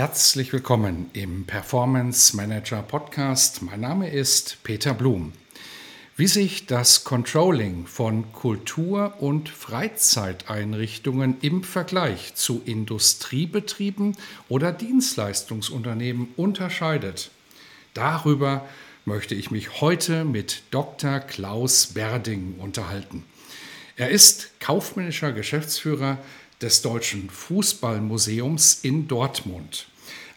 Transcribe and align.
Herzlich 0.00 0.50
willkommen 0.54 1.10
im 1.12 1.44
Performance 1.44 2.34
Manager 2.34 2.80
Podcast. 2.80 3.60
Mein 3.60 3.80
Name 3.80 4.08
ist 4.08 4.56
Peter 4.62 4.94
Blum. 4.94 5.34
Wie 6.16 6.26
sich 6.26 6.64
das 6.64 7.04
Controlling 7.04 7.86
von 7.86 8.32
Kultur- 8.32 9.16
und 9.20 9.50
Freizeiteinrichtungen 9.50 11.36
im 11.42 11.62
Vergleich 11.64 12.34
zu 12.34 12.62
Industriebetrieben 12.64 14.16
oder 14.48 14.72
Dienstleistungsunternehmen 14.72 16.28
unterscheidet, 16.34 17.30
darüber 17.92 18.66
möchte 19.04 19.34
ich 19.34 19.50
mich 19.50 19.82
heute 19.82 20.24
mit 20.24 20.62
Dr. 20.70 21.20
Klaus 21.20 21.88
Berding 21.88 22.54
unterhalten. 22.58 23.26
Er 23.96 24.08
ist 24.08 24.58
kaufmännischer 24.60 25.32
Geschäftsführer 25.32 26.16
des 26.62 26.82
Deutschen 26.82 27.30
Fußballmuseums 27.30 28.80
in 28.82 29.08
Dortmund 29.08 29.86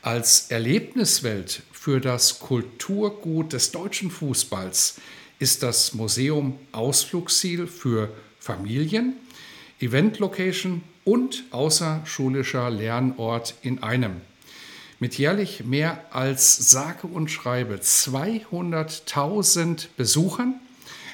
als 0.03 0.51
Erlebniswelt 0.51 1.63
für 1.71 1.99
das 2.01 2.39
Kulturgut 2.39 3.53
des 3.53 3.71
deutschen 3.71 4.11
Fußballs 4.11 4.97
ist 5.39 5.63
das 5.63 5.93
Museum 5.93 6.59
Ausflugsziel 6.73 7.67
für 7.67 8.09
Familien, 8.37 9.13
Event-Location 9.79 10.83
und 11.05 11.45
außerschulischer 11.51 12.69
Lernort 12.69 13.55
in 13.61 13.81
einem. 13.81 14.17
Mit 14.99 15.17
jährlich 15.17 15.63
mehr 15.63 16.03
als 16.13 16.69
sage 16.69 17.07
und 17.07 17.31
schreibe 17.31 17.75
200.000 17.75 19.87
Besuchern 19.95 20.55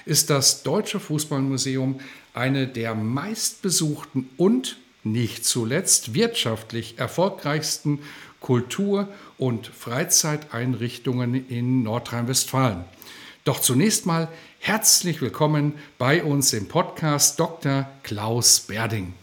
ist 0.06 0.32
das 0.32 0.64
Deutsche 0.64 1.00
Fußballmuseum 1.00 2.00
eine 2.34 2.68
der 2.68 2.96
meistbesuchten 2.96 4.28
und 4.38 4.78
nicht 5.04 5.46
zuletzt 5.46 6.14
wirtschaftlich 6.14 6.98
erfolgreichsten 6.98 8.00
Kultur- 8.40 9.08
und 9.38 9.68
Freizeiteinrichtungen 9.68 11.48
in 11.50 11.84
Nordrhein-Westfalen. 11.84 12.86
Doch 13.46 13.60
zunächst 13.60 14.06
mal 14.06 14.28
herzlich 14.60 15.22
willkommen 15.22 15.74
bei 15.98 16.24
uns 16.24 16.54
im 16.54 16.68
Podcast 16.68 17.40
Dr. 17.40 17.88
Klaus 18.04 18.60
Berding. 18.62 19.14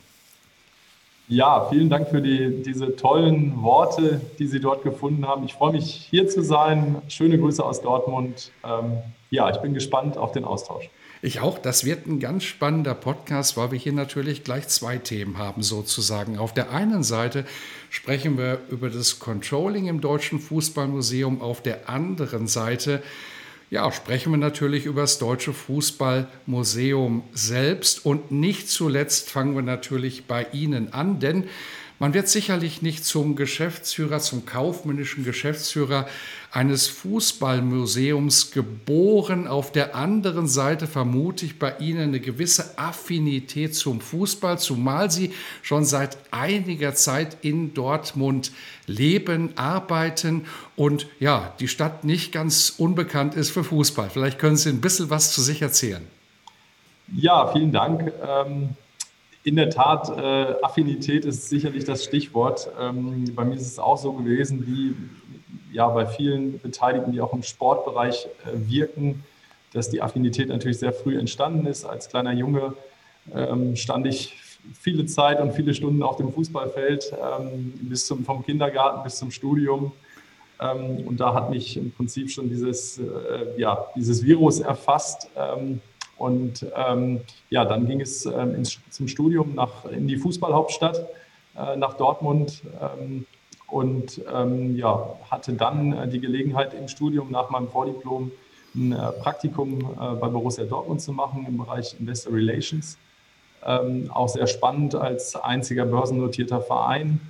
Ja, 1.29 1.67
vielen 1.71 1.91
Dank 1.91 2.09
für 2.09 2.23
die, 2.23 2.63
diese 2.63 2.95
tollen 2.95 3.61
Worte, 3.61 4.21
die 4.39 4.47
Sie 4.47 4.61
dort 4.61 4.85
gefunden 4.85 5.27
haben. 5.27 5.45
Ich 5.45 5.55
freue 5.55 5.73
mich, 5.73 6.07
hier 6.09 6.29
zu 6.29 6.43
sein. 6.43 7.03
Schöne 7.09 7.37
Grüße 7.37 7.65
aus 7.65 7.83
Dortmund. 7.83 8.53
Ähm, 8.65 8.99
ja, 9.31 9.51
ich 9.51 9.57
bin 9.57 9.75
gespannt 9.75 10.17
auf 10.17 10.31
den 10.31 10.45
Austausch. 10.45 10.89
Ich 11.23 11.41
auch. 11.41 11.59
Das 11.59 11.85
wird 11.85 12.07
ein 12.07 12.21
ganz 12.21 12.45
spannender 12.45 12.95
Podcast, 12.95 13.57
weil 13.57 13.73
wir 13.73 13.79
hier 13.79 13.93
natürlich 13.93 14.45
gleich 14.45 14.69
zwei 14.69 14.99
Themen 14.99 15.39
haben, 15.39 15.63
sozusagen. 15.63 16.39
Auf 16.39 16.53
der 16.53 16.71
einen 16.71 17.03
Seite 17.03 17.45
sprechen 17.91 18.37
wir 18.37 18.61
über 18.71 18.91
das 18.91 19.19
Controlling 19.19 19.87
im 19.87 20.01
Deutschen 20.01 20.39
Fußballmuseum. 20.41 21.41
Auf 21.41 21.63
der 21.63 21.89
anderen 21.89 22.47
Seite 22.47 23.03
ja, 23.69 23.91
sprechen 23.91 24.33
wir 24.33 24.37
natürlich 24.39 24.85
über 24.87 25.01
das 25.01 25.19
Deutsche 25.19 25.53
Fußballmuseum 25.53 27.25
selbst. 27.33 28.05
Und 28.05 28.31
nicht 28.31 28.69
zuletzt 28.69 29.31
fangen 29.31 29.57
wir 29.57 29.63
natürlich 29.63 30.27
bei 30.27 30.47
Ihnen 30.53 30.93
an, 30.93 31.19
denn 31.19 31.45
man 31.99 32.13
wird 32.13 32.29
sicherlich 32.29 32.83
nicht 32.83 33.07
zum 33.07 33.37
Geschäftsführer, 33.37 34.21
zum 34.21 34.45
kaufmännischen 34.45 35.25
Geschäftsführer 35.25 36.07
eines 36.51 36.89
Fußballmuseums 36.89 38.51
geboren. 38.51 39.47
Auf 39.47 39.73
der 39.73 39.95
anderen 39.95 40.47
Seite 40.47 40.87
vermute 40.87 41.47
ich 41.47 41.59
bei 41.59 41.75
Ihnen 41.79 42.01
eine 42.01 42.21
gewisse 42.21 42.79
Affinität 42.79 43.75
zum 43.75 44.03
Fußball, 44.03 44.59
zumal 44.59 45.11
Sie 45.11 45.33
schon 45.63 45.87
seit 45.87 46.19
einiger 46.31 46.95
Zeit 46.95 47.39
in 47.41 47.73
Dortmund 47.73 48.53
leben, 48.87 49.57
arbeiten 49.57 50.45
und 50.77 51.07
ja, 51.19 51.55
die 51.61 51.69
Stadt 51.69 52.05
nicht 52.05 52.31
ganz 52.31 52.75
unbekannt 52.77 53.35
ist 53.35 53.51
für 53.51 53.65
Fußball. 53.65 54.11
Vielleicht 54.11 54.39
können 54.39 54.57
Sie 54.57 54.69
ein 54.69 54.83
bisschen 54.83 55.09
was 55.09 55.33
zu 55.33 55.41
sich 55.41 55.63
erzählen. 55.63 56.07
Ja, 57.15 57.51
vielen 57.53 57.73
Dank. 57.73 58.13
Ähm 58.23 58.77
in 59.47 59.55
der 59.55 59.71
Tat, 59.71 60.09
äh, 60.09 60.57
Affinität 60.61 61.25
ist 61.25 61.49
sicherlich 61.49 61.85
das 61.85 62.03
Stichwort. 62.03 62.69
Ähm, 62.81 63.33
bei 63.37 63.45
mir 63.45 63.55
ist 63.55 63.69
es 63.69 63.79
auch 63.79 63.97
so 63.97 64.13
gewesen, 64.13 64.67
wie 64.67 64.97
ja, 65.73 65.89
bei 65.89 66.05
vielen 66.05 66.59
Beteiligten, 66.59 67.13
die 67.13 67.21
auch 67.21 67.33
im 67.33 67.45
Sportbereich 67.45 68.27
äh, 68.45 68.69
wirken, 68.69 69.23
dass 69.73 69.89
die 69.89 70.03
Affinität 70.03 70.49
natürlich 70.49 70.81
sehr 70.81 70.93
früh 70.93 71.17
entstanden 71.17 71.65
ist. 71.67 71.85
Als 71.85 72.09
kleiner 72.09 72.33
Junge 72.33 72.75
ähm, 73.33 73.77
stand 73.77 74.09
ich 74.09 74.35
viele 74.73 75.07
Zeit 75.07 75.41
und 75.41 75.53
viele 75.53 75.75
Stunden 75.75 76.03
auf 76.03 76.17
dem 76.17 76.33
Fußballfeld, 76.33 77.13
ähm, 77.13 77.73
bis 77.83 78.05
zum, 78.05 78.25
vom 78.25 78.45
Kindergarten 78.45 79.05
bis 79.05 79.15
zum 79.15 79.31
Studium. 79.31 79.93
Ähm, 80.61 81.07
und 81.07 81.21
da 81.21 81.35
hat 81.35 81.51
mich 81.51 81.77
im 81.77 81.93
Prinzip 81.93 82.33
schon 82.33 82.49
dieses, 82.49 82.99
äh, 82.99 83.05
ja, 83.59 83.87
dieses 83.95 84.25
Virus 84.25 84.59
erfasst. 84.59 85.29
Und 86.19 86.67
ähm, 86.75 87.21
ja, 87.51 87.65
dann 87.65 87.87
ging 87.87 88.01
es 88.01 88.25
ähm, 88.27 88.55
ins, 88.55 88.79
zum 88.91 89.09
Studium 89.09 89.55
nach, 89.55 89.85
in 89.85 90.09
die 90.09 90.17
Fußballhauptstadt, 90.17 91.07
äh, 91.57 91.77
nach 91.77 91.95
Dortmund. 91.95 92.63
Ähm, 92.81 93.27
und 93.69 94.23
ähm, 94.33 94.77
ja, 94.77 95.17
hatte 95.31 95.53
dann 95.55 95.93
äh, 95.93 96.09
die 96.09 96.21
Gelegenheit 96.21 96.73
im 96.75 96.89
Studium 96.89 97.31
nach 97.31 97.51
meinem 97.51 97.69
Vordiplom 97.69 98.31
ein 98.75 98.93
äh, 98.93 99.13
Praktikum 99.13 99.81
äh, 99.81 100.15
bei 100.15 100.29
Borussia 100.29 100.65
Dortmund 100.65 101.01
zu 101.01 101.13
machen 101.13 101.47
im 101.49 101.59
Bereich 101.59 101.99
Investor 101.99 102.33
Relations. 102.33 102.99
Ähm, 103.65 104.11
auch 104.13 104.29
sehr 104.29 104.47
spannend 104.47 104.95
als 104.95 105.35
einziger 105.35 105.85
börsennotierter 105.85 106.61
Verein 106.61 107.21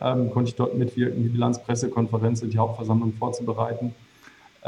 ähm, 0.00 0.30
konnte 0.30 0.50
ich 0.50 0.56
dort 0.56 0.76
mitwirken, 0.76 1.22
die 1.22 1.28
Bilanzpressekonferenz 1.28 2.42
und 2.42 2.52
die 2.52 2.58
Hauptversammlung 2.58 3.14
vorzubereiten. 3.14 3.94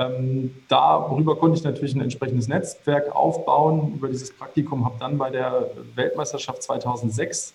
Ähm, 0.00 0.54
darüber 0.68 1.36
konnte 1.36 1.58
ich 1.58 1.64
natürlich 1.64 1.94
ein 1.94 2.00
entsprechendes 2.00 2.48
Netzwerk 2.48 3.14
aufbauen 3.14 3.92
über 3.94 4.08
dieses 4.08 4.32
Praktikum, 4.32 4.84
habe 4.84 4.96
dann 4.98 5.18
bei 5.18 5.30
der 5.30 5.70
Weltmeisterschaft 5.94 6.62
2006 6.62 7.54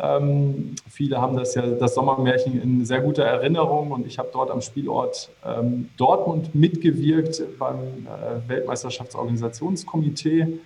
ähm, 0.00 0.76
viele 0.88 1.20
haben 1.20 1.36
das 1.36 1.56
ja, 1.56 1.66
das 1.66 1.94
Sommermärchen 1.94 2.62
in 2.62 2.84
sehr 2.84 3.00
guter 3.00 3.24
Erinnerung 3.24 3.90
und 3.90 4.06
ich 4.06 4.16
habe 4.18 4.28
dort 4.32 4.48
am 4.50 4.60
Spielort 4.60 5.30
ähm, 5.44 5.88
Dortmund 5.96 6.54
mitgewirkt 6.54 7.42
beim 7.58 8.06
äh, 8.06 8.48
Weltmeisterschaftsorganisationskomitee. 8.48 10.60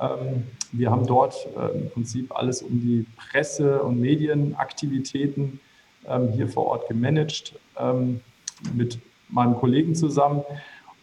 Ähm, 0.00 0.46
wir 0.72 0.90
haben 0.90 1.06
dort 1.06 1.46
äh, 1.56 1.78
im 1.78 1.90
Prinzip 1.90 2.36
alles 2.36 2.62
um 2.62 2.80
die 2.80 3.06
Presse- 3.16 3.80
und 3.82 4.00
Medienaktivitäten 4.00 5.60
ähm, 6.08 6.30
hier 6.30 6.48
vor 6.48 6.66
Ort 6.66 6.88
gemanagt 6.88 7.54
ähm, 7.78 8.20
mit 8.74 8.98
meinem 9.32 9.56
Kollegen 9.56 9.94
zusammen. 9.94 10.42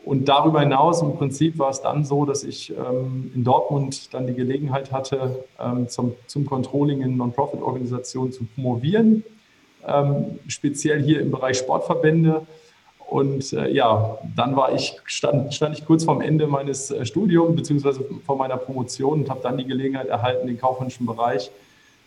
Und 0.06 0.30
darüber 0.30 0.62
hinaus 0.62 1.02
im 1.02 1.16
Prinzip 1.18 1.60
war 1.60 1.70
es 1.70 1.82
dann 1.82 2.06
so, 2.06 2.26
dass 2.26 2.44
ich 2.44 2.72
ähm, 2.72 3.32
in 3.36 3.44
Dortmund 3.44 4.14
dann 4.14 4.28
die 4.28 4.34
Gelegenheit 4.34 4.92
hatte, 4.92 5.44
ähm, 5.60 5.90
zum, 5.90 6.14
zum 6.26 6.46
Controlling 6.46 7.02
in 7.02 7.18
Non-Profit-Organisationen 7.18 8.32
zu 8.32 8.46
promovieren, 8.46 9.24
ähm, 9.86 10.40
speziell 10.48 11.04
hier 11.04 11.20
im 11.20 11.32
Bereich 11.32 11.58
Sportverbände. 11.58 12.46
Und 13.08 13.54
äh, 13.54 13.70
ja, 13.72 14.18
dann 14.36 14.56
war 14.56 14.74
ich, 14.74 14.96
stand, 15.06 15.54
stand 15.54 15.78
ich 15.78 15.86
kurz 15.86 16.06
vorm 16.06 16.22
Ende 16.22 16.48
meines 16.48 16.92
äh, 16.92 17.06
Studiums 17.06 17.56
beziehungsweise 17.56 18.06
vor 18.26 18.38
meiner 18.38 18.58
Promotion 18.58 19.22
und 19.22 19.30
habe 19.30 19.42
dann 19.42 19.58
die 19.58 19.66
Gelegenheit 19.66 20.08
erhalten, 20.08 20.48
den 20.48 20.60
kaufmännischen 20.60 21.06
Bereich 21.06 21.52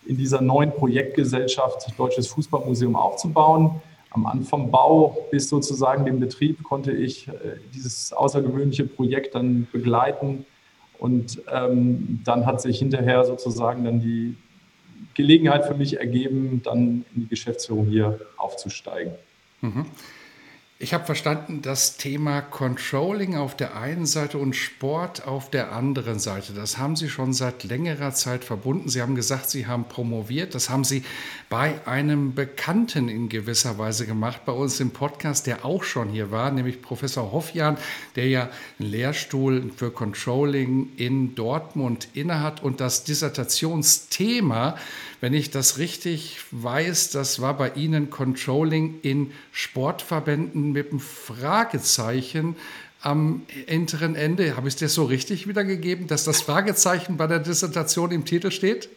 in 0.06 0.16
dieser 0.16 0.40
neuen 0.40 0.72
Projektgesellschaft 0.72 1.98
Deutsches 1.98 2.28
Fußballmuseum 2.28 2.96
aufzubauen 2.96 3.82
am 4.12 4.26
Anfang 4.26 4.70
Bau 4.70 5.16
bis 5.30 5.48
sozusagen 5.48 6.04
dem 6.04 6.20
Betrieb 6.20 6.62
konnte 6.62 6.92
ich 6.92 7.28
äh, 7.28 7.32
dieses 7.74 8.12
außergewöhnliche 8.12 8.84
Projekt 8.84 9.34
dann 9.34 9.66
begleiten. 9.72 10.44
Und 10.98 11.42
ähm, 11.50 12.20
dann 12.24 12.46
hat 12.46 12.60
sich 12.60 12.78
hinterher 12.78 13.24
sozusagen 13.24 13.84
dann 13.84 14.00
die 14.00 14.36
Gelegenheit 15.14 15.64
für 15.64 15.74
mich 15.74 15.98
ergeben, 15.98 16.60
dann 16.62 17.04
in 17.14 17.22
die 17.22 17.28
Geschäftsführung 17.28 17.86
hier 17.86 18.20
aufzusteigen. 18.36 19.12
Mhm. 19.62 19.86
Ich 20.82 20.92
habe 20.92 21.04
verstanden, 21.04 21.62
das 21.62 21.96
Thema 21.96 22.40
Controlling 22.40 23.36
auf 23.36 23.56
der 23.56 23.76
einen 23.76 24.04
Seite 24.04 24.38
und 24.38 24.56
Sport 24.56 25.28
auf 25.28 25.48
der 25.48 25.70
anderen 25.70 26.18
Seite, 26.18 26.54
das 26.54 26.76
haben 26.76 26.96
Sie 26.96 27.08
schon 27.08 27.32
seit 27.32 27.62
längerer 27.62 28.12
Zeit 28.14 28.42
verbunden. 28.42 28.88
Sie 28.88 29.00
haben 29.00 29.14
gesagt, 29.14 29.48
Sie 29.48 29.68
haben 29.68 29.84
promoviert. 29.84 30.56
Das 30.56 30.70
haben 30.70 30.82
Sie 30.82 31.04
bei 31.48 31.86
einem 31.86 32.34
Bekannten 32.34 33.08
in 33.08 33.28
gewisser 33.28 33.78
Weise 33.78 34.06
gemacht, 34.06 34.44
bei 34.44 34.50
uns 34.50 34.80
im 34.80 34.90
Podcast, 34.90 35.46
der 35.46 35.64
auch 35.64 35.84
schon 35.84 36.08
hier 36.08 36.32
war, 36.32 36.50
nämlich 36.50 36.82
Professor 36.82 37.30
Hoffjan, 37.30 37.78
der 38.16 38.26
ja 38.26 38.50
einen 38.80 38.90
Lehrstuhl 38.90 39.70
für 39.76 39.92
Controlling 39.92 40.88
in 40.96 41.36
Dortmund 41.36 42.08
innehat 42.12 42.60
und 42.60 42.80
das 42.80 43.04
Dissertationsthema 43.04 44.74
wenn 45.22 45.34
ich 45.34 45.50
das 45.50 45.78
richtig 45.78 46.40
weiß, 46.50 47.10
das 47.10 47.40
war 47.40 47.56
bei 47.56 47.70
Ihnen 47.74 48.10
Controlling 48.10 48.98
in 49.02 49.30
Sportverbänden 49.52 50.71
mit 50.72 50.90
einem 50.90 51.00
Fragezeichen 51.00 52.56
am 53.02 53.42
hinteren 53.66 54.14
Ende. 54.14 54.56
Habe 54.56 54.68
ich 54.68 54.76
das 54.76 54.94
so 54.94 55.04
richtig 55.04 55.48
wiedergegeben, 55.48 56.06
dass 56.06 56.24
das 56.24 56.40
Fragezeichen 56.40 57.16
bei 57.16 57.26
der 57.26 57.40
Dissertation 57.40 58.10
im 58.10 58.24
Titel 58.24 58.50
steht? 58.50 58.88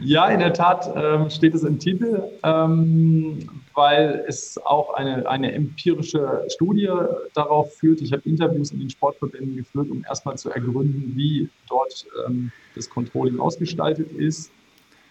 Ja, 0.00 0.28
in 0.28 0.40
der 0.40 0.52
Tat 0.52 0.92
ähm, 0.96 1.30
steht 1.30 1.54
es 1.54 1.62
im 1.62 1.78
Titel, 1.78 2.22
ähm, 2.42 3.48
weil 3.74 4.24
es 4.26 4.58
auch 4.58 4.94
eine, 4.94 5.28
eine 5.28 5.52
empirische 5.52 6.44
Studie 6.48 6.90
darauf 7.34 7.74
führt. 7.74 8.00
Ich 8.00 8.12
habe 8.12 8.22
Interviews 8.24 8.72
in 8.72 8.80
den 8.80 8.90
Sportverbänden 8.90 9.56
geführt, 9.56 9.90
um 9.90 10.04
erstmal 10.08 10.36
zu 10.36 10.50
ergründen, 10.50 11.12
wie 11.14 11.48
dort 11.68 12.06
ähm, 12.26 12.50
das 12.74 12.90
Controlling 12.90 13.38
ausgestaltet 13.38 14.10
ist 14.12 14.50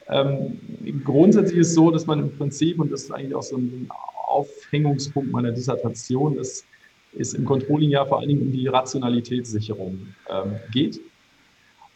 ähm, 0.10 0.60
grundsätzlich 1.04 1.60
ist 1.60 1.70
es 1.70 1.76
so, 1.76 1.92
dass 1.92 2.06
man 2.06 2.20
im 2.20 2.38
Prinzip, 2.38 2.80
und 2.80 2.92
das 2.92 3.04
ist 3.04 3.12
eigentlich 3.12 3.36
auch 3.36 3.44
so 3.44 3.58
ein 3.58 3.90
Aufhängungspunkt 4.34 5.32
meiner 5.32 5.52
Dissertation, 5.52 6.38
ist, 6.38 6.66
ist 7.14 7.34
im 7.36 7.46
Controlling 7.46 7.92
ja 7.92 8.06
vor 8.06 8.20
allen 8.20 8.30
Dingen 8.30 8.42
um 8.42 8.52
die 8.52 8.68
Rationalitätssicherung 8.68 10.08
ähm, 10.30 10.56
geht. 10.72 11.00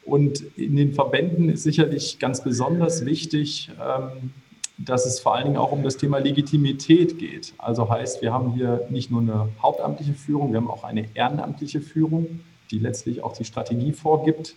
Und 0.06 0.42
in 0.58 0.76
den 0.76 0.94
Verbänden 0.94 1.50
ist 1.50 1.64
sicherlich 1.64 2.20
ganz 2.20 2.44
besonders 2.44 3.06
wichtig, 3.06 3.70
ähm, 3.82 4.32
dass 4.78 5.06
es 5.06 5.20
vor 5.20 5.36
allen 5.36 5.46
Dingen 5.46 5.58
auch 5.58 5.72
um 5.72 5.84
das 5.84 5.98
Thema 5.98 6.20
Legitimität 6.20 7.18
geht. 7.18 7.54
Also 7.58 7.90
heißt, 7.90 8.22
wir 8.22 8.32
haben 8.32 8.54
hier 8.54 8.86
nicht 8.90 9.10
nur 9.10 9.22
eine 9.22 9.50
hauptamtliche 9.62 10.14
Führung, 10.14 10.52
wir 10.52 10.58
haben 10.58 10.70
auch 10.70 10.84
eine 10.84 11.06
ehrenamtliche 11.16 11.82
Führung, 11.82 12.42
die 12.70 12.78
letztlich 12.78 13.24
auch 13.24 13.34
die 13.34 13.44
Strategie 13.44 13.92
vorgibt 13.92 14.56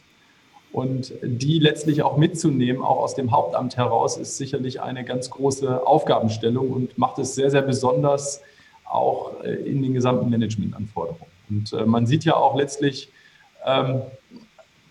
und 0.72 1.12
die 1.22 1.58
letztlich 1.58 2.02
auch 2.02 2.16
mitzunehmen, 2.16 2.82
auch 2.82 2.98
aus 2.98 3.14
dem 3.14 3.32
Hauptamt 3.32 3.76
heraus, 3.76 4.16
ist 4.16 4.36
sicherlich 4.36 4.80
eine 4.80 5.04
ganz 5.04 5.30
große 5.30 5.86
Aufgabenstellung 5.86 6.70
und 6.70 6.96
macht 6.98 7.18
es 7.18 7.34
sehr, 7.34 7.50
sehr 7.50 7.62
besonders 7.62 8.42
auch 8.84 9.42
äh, 9.42 9.52
in 9.52 9.82
den 9.82 9.94
gesamten 9.94 10.30
Managementanforderungen. 10.30 11.26
Und 11.48 11.72
äh, 11.72 11.84
man 11.84 12.06
sieht 12.06 12.24
ja 12.24 12.36
auch 12.36 12.56
letztlich, 12.56 13.10
ähm, 13.66 14.02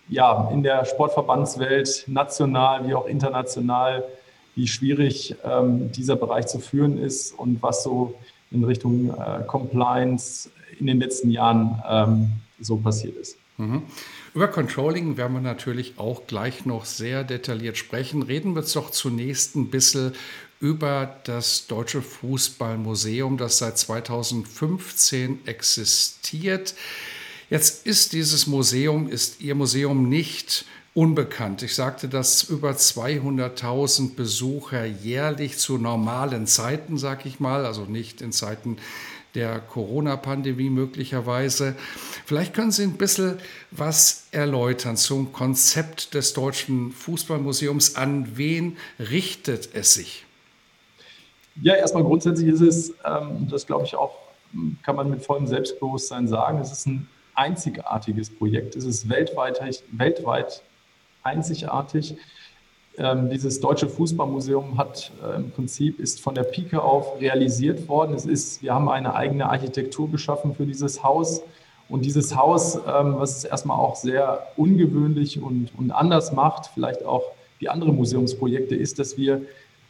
ja, 0.08 0.50
in 0.52 0.62
der 0.62 0.84
Sportverbandswelt, 0.84 2.04
national 2.08 2.86
wie 2.86 2.94
auch 2.94 3.06
international, 3.06 4.04
wie 4.56 4.66
schwierig 4.66 5.36
ähm, 5.44 5.92
dieser 5.92 6.16
Bereich 6.16 6.46
zu 6.46 6.58
führen 6.58 6.98
ist 6.98 7.32
und 7.32 7.62
was 7.62 7.84
so 7.84 8.14
in 8.50 8.64
Richtung 8.64 9.14
äh, 9.14 9.44
Compliance 9.46 10.50
in 10.78 10.86
den 10.86 10.98
letzten 10.98 11.30
Jahren 11.30 11.82
ähm, 11.88 12.30
so 12.60 12.76
passiert 12.76 13.16
ist. 13.16 13.39
Mhm. 13.60 13.82
Über 14.34 14.48
Controlling 14.48 15.16
werden 15.16 15.34
wir 15.34 15.40
natürlich 15.40 15.94
auch 15.98 16.26
gleich 16.26 16.64
noch 16.64 16.84
sehr 16.84 17.24
detailliert 17.24 17.76
sprechen. 17.76 18.22
Reden 18.22 18.54
wir 18.54 18.62
jetzt 18.62 18.74
doch 18.74 18.90
zunächst 18.90 19.54
ein 19.56 19.70
bisschen 19.70 20.12
über 20.60 21.20
das 21.24 21.66
Deutsche 21.66 22.00
Fußballmuseum, 22.00 23.36
das 23.38 23.58
seit 23.58 23.78
2015 23.78 25.46
existiert. 25.46 26.74
Jetzt 27.50 27.86
ist 27.86 28.12
dieses 28.12 28.46
Museum, 28.46 29.08
ist 29.08 29.40
Ihr 29.40 29.54
Museum 29.54 30.08
nicht 30.08 30.64
unbekannt. 30.94 31.62
Ich 31.62 31.74
sagte, 31.74 32.08
dass 32.08 32.44
über 32.44 32.72
200.000 32.72 34.14
Besucher 34.14 34.84
jährlich 34.84 35.58
zu 35.58 35.78
normalen 35.78 36.46
Zeiten, 36.46 36.98
sag 36.98 37.26
ich 37.26 37.40
mal, 37.40 37.64
also 37.64 37.84
nicht 37.84 38.20
in 38.20 38.32
Zeiten 38.32 38.76
der 39.34 39.60
Corona-Pandemie 39.60 40.70
möglicherweise. 40.70 41.74
Vielleicht 42.26 42.54
können 42.54 42.72
Sie 42.72 42.82
ein 42.82 42.96
bisschen 42.96 43.38
was 43.70 44.28
erläutern 44.32 44.96
zum 44.96 45.32
Konzept 45.32 46.14
des 46.14 46.32
Deutschen 46.32 46.92
Fußballmuseums. 46.92 47.96
An 47.96 48.36
wen 48.36 48.76
richtet 48.98 49.70
es 49.74 49.94
sich? 49.94 50.26
Ja, 51.62 51.74
erstmal 51.74 52.04
grundsätzlich 52.04 52.48
ist 52.48 52.60
es, 52.60 52.94
ähm, 53.04 53.48
das 53.50 53.66
glaube 53.66 53.84
ich 53.84 53.94
auch, 53.94 54.16
kann 54.82 54.96
man 54.96 55.10
mit 55.10 55.24
vollem 55.24 55.46
Selbstbewusstsein 55.46 56.26
sagen, 56.26 56.58
es 56.58 56.72
ist 56.72 56.86
ein 56.86 57.08
einzigartiges 57.34 58.30
Projekt. 58.30 58.76
Es 58.76 58.84
ist 58.84 59.08
weltweit, 59.08 59.60
weltweit 59.92 60.62
einzigartig. 61.22 62.16
Ähm, 63.00 63.30
dieses 63.30 63.60
Deutsche 63.60 63.88
Fußballmuseum 63.88 64.76
hat 64.76 65.10
äh, 65.24 65.36
im 65.36 65.50
Prinzip 65.52 65.98
ist 65.98 66.20
von 66.20 66.34
der 66.34 66.42
Pike 66.42 66.82
auf 66.82 67.18
realisiert 67.18 67.88
worden. 67.88 68.14
Es 68.14 68.26
ist, 68.26 68.62
wir 68.62 68.74
haben 68.74 68.90
eine 68.90 69.14
eigene 69.14 69.48
Architektur 69.48 70.10
geschaffen 70.10 70.54
für 70.54 70.66
dieses 70.66 71.02
Haus. 71.02 71.40
Und 71.88 72.04
dieses 72.04 72.36
Haus, 72.36 72.76
ähm, 72.76 73.14
was 73.16 73.38
es 73.38 73.44
erstmal 73.44 73.78
auch 73.78 73.96
sehr 73.96 74.48
ungewöhnlich 74.58 75.40
und, 75.40 75.70
und 75.78 75.92
anders 75.92 76.32
macht, 76.32 76.66
vielleicht 76.74 77.02
auch 77.02 77.22
wie 77.58 77.70
andere 77.70 77.90
Museumsprojekte, 77.90 78.74
ist, 78.74 78.98
dass 78.98 79.16
wir 79.16 79.40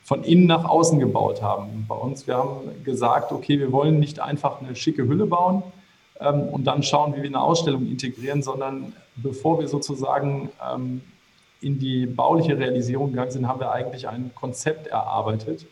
von 0.05 0.23
innen 0.23 0.47
nach 0.47 0.65
außen 0.65 1.01
gebaut 1.01 1.43
haben. 1.43 1.87
Bei 1.89 1.97
uns, 1.97 2.29
wir 2.29 2.37
haben 2.37 2.85
gesagt, 2.85 3.33
okay, 3.33 3.59
wir 3.59 3.73
wollen 3.73 3.99
nicht 3.99 4.21
einfach 4.21 4.63
eine 4.63 4.77
schicke 4.77 5.09
Hülle 5.09 5.27
bauen 5.27 5.65
ähm, 6.21 6.43
und 6.43 6.65
dann 6.65 6.85
schauen, 6.85 7.17
wie 7.17 7.23
wir 7.23 7.29
eine 7.29 7.43
Ausstellung 7.43 7.89
integrieren, 7.89 8.45
sondern 8.45 8.93
bevor 9.17 9.59
wir 9.59 9.67
sozusagen 9.67 10.51
ähm, 10.73 11.01
in 11.61 11.79
die 11.79 12.07
bauliche 12.07 12.59
Realisierung 12.59 13.11
gegangen 13.11 13.31
sind, 13.31 13.49
haben 13.49 13.61
wir 13.61 13.73
eigentlich 13.73 14.09
ein 14.09 14.31
Konzept 14.35 14.87
erarbeitet, 14.87 15.67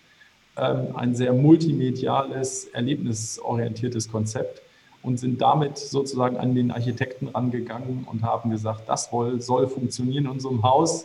ähm, 0.57 0.95
ein 0.95 1.15
sehr 1.15 1.33
multimediales, 1.33 2.67
erlebnisorientiertes 2.67 4.11
Konzept 4.11 4.63
und 5.03 5.19
sind 5.19 5.41
damit 5.41 5.79
sozusagen 5.79 6.37
an 6.37 6.55
den 6.55 6.71
Architekten 6.71 7.29
rangegangen 7.29 8.07
und 8.11 8.23
haben 8.23 8.51
gesagt, 8.51 8.89
das 8.89 9.11
soll 9.39 9.69
funktionieren 9.69 10.25
in 10.25 10.31
unserem 10.31 10.63
Haus. 10.63 11.05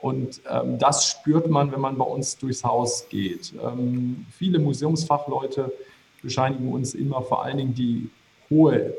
Und 0.00 0.40
ähm, 0.48 0.78
das 0.78 1.06
spürt 1.06 1.50
man, 1.50 1.72
wenn 1.72 1.80
man 1.80 1.98
bei 1.98 2.04
uns 2.04 2.38
durchs 2.38 2.64
Haus 2.64 3.08
geht. 3.08 3.52
Ähm, 3.62 4.26
viele 4.30 4.58
Museumsfachleute 4.58 5.72
bescheinigen 6.22 6.72
uns 6.72 6.94
immer 6.94 7.22
vor 7.22 7.44
allen 7.44 7.58
Dingen 7.58 7.74
die 7.74 8.08
hohe 8.48 8.94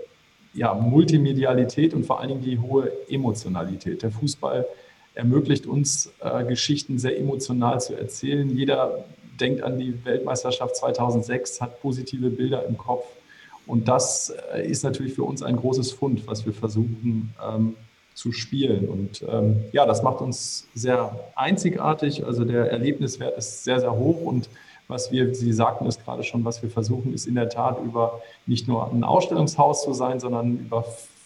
ja, 0.53 0.73
Multimedialität 0.73 1.93
und 1.93 2.05
vor 2.05 2.19
allen 2.19 2.29
Dingen 2.29 2.41
die 2.41 2.59
hohe 2.59 2.91
Emotionalität. 3.09 4.03
Der 4.03 4.11
Fußball 4.11 4.65
ermöglicht 5.19 5.67
uns, 5.67 6.11
äh, 6.21 6.45
Geschichten 6.45 6.97
sehr 6.97 7.19
emotional 7.19 7.79
zu 7.81 7.93
erzählen. 7.93 8.49
Jeder 8.49 9.05
denkt 9.39 9.61
an 9.63 9.77
die 9.77 9.93
Weltmeisterschaft 10.05 10.77
2006, 10.77 11.61
hat 11.61 11.81
positive 11.81 12.29
Bilder 12.29 12.65
im 12.65 12.77
Kopf. 12.77 13.05
Und 13.67 13.87
das 13.87 14.33
äh, 14.53 14.65
ist 14.65 14.83
natürlich 14.83 15.13
für 15.13 15.23
uns 15.23 15.43
ein 15.43 15.57
großes 15.57 15.91
Fund, 15.91 16.25
was 16.25 16.45
wir 16.45 16.53
versuchen 16.53 17.33
ähm, 17.45 17.75
zu 18.15 18.31
spielen. 18.31 18.87
Und 18.87 19.23
ähm, 19.29 19.57
ja, 19.73 19.85
das 19.85 20.01
macht 20.03 20.21
uns 20.21 20.67
sehr 20.73 21.31
einzigartig. 21.35 22.25
Also 22.25 22.45
der 22.45 22.71
Erlebniswert 22.71 23.37
ist 23.37 23.65
sehr, 23.65 23.79
sehr 23.81 23.95
hoch. 23.95 24.21
Und 24.21 24.49
was 24.87 25.11
wir, 25.11 25.35
Sie 25.35 25.53
sagten 25.53 25.85
es 25.85 25.99
gerade 25.99 26.23
schon, 26.23 26.45
was 26.45 26.63
wir 26.63 26.69
versuchen, 26.69 27.13
ist 27.13 27.27
in 27.27 27.35
der 27.35 27.49
Tat 27.49 27.77
über 27.83 28.21
nicht 28.47 28.67
nur 28.67 28.89
ein 28.91 29.03
Ausstellungshaus 29.03 29.83
zu 29.83 29.93
sein, 29.93 30.19
sondern 30.19 30.59
über 30.59 30.85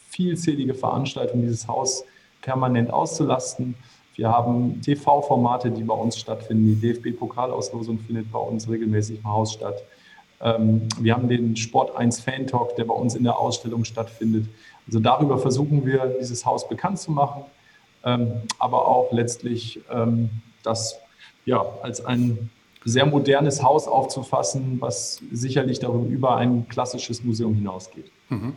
vielzählige 0.09 0.73
Veranstaltungen 0.73 1.43
dieses 1.43 1.67
Haus 1.67 2.03
permanent 2.43 2.93
auszulasten. 2.93 3.73
Wir 4.15 4.29
haben 4.29 4.79
TV-Formate, 4.81 5.71
die 5.71 5.83
bei 5.83 5.95
uns 5.95 6.19
stattfinden. 6.19 6.79
Die 6.79 6.93
DFB-Pokalauslosung 6.93 7.97
findet 7.99 8.31
bei 8.31 8.39
uns 8.39 8.69
regelmäßig 8.69 9.19
im 9.19 9.27
Haus 9.27 9.53
statt. 9.53 9.83
Ähm, 10.39 10.87
wir 10.99 11.15
haben 11.15 11.27
den 11.27 11.55
Sport 11.55 11.95
1 11.95 12.19
Fan 12.19 12.45
Talk, 12.45 12.75
der 12.75 12.85
bei 12.85 12.93
uns 12.93 13.15
in 13.15 13.23
der 13.23 13.39
Ausstellung 13.39 13.85
stattfindet. 13.85 14.45
Also 14.85 14.99
darüber 14.99 15.39
versuchen 15.39 15.85
wir, 15.85 16.15
dieses 16.19 16.45
Haus 16.45 16.67
bekannt 16.67 16.99
zu 16.99 17.11
machen, 17.11 17.45
ähm, 18.03 18.33
aber 18.59 18.87
auch 18.87 19.11
letztlich 19.11 19.79
ähm, 19.89 20.29
das 20.61 20.99
ja, 21.45 21.65
als 21.81 22.05
ein 22.05 22.49
sehr 22.85 23.05
modernes 23.05 23.63
Haus 23.63 23.87
aufzufassen, 23.87 24.77
was 24.79 25.21
sicherlich 25.31 25.79
darüber 25.79 26.05
über 26.05 26.35
ein 26.35 26.67
klassisches 26.67 27.23
Museum 27.23 27.55
hinausgeht. 27.55 28.11
Mhm. 28.29 28.53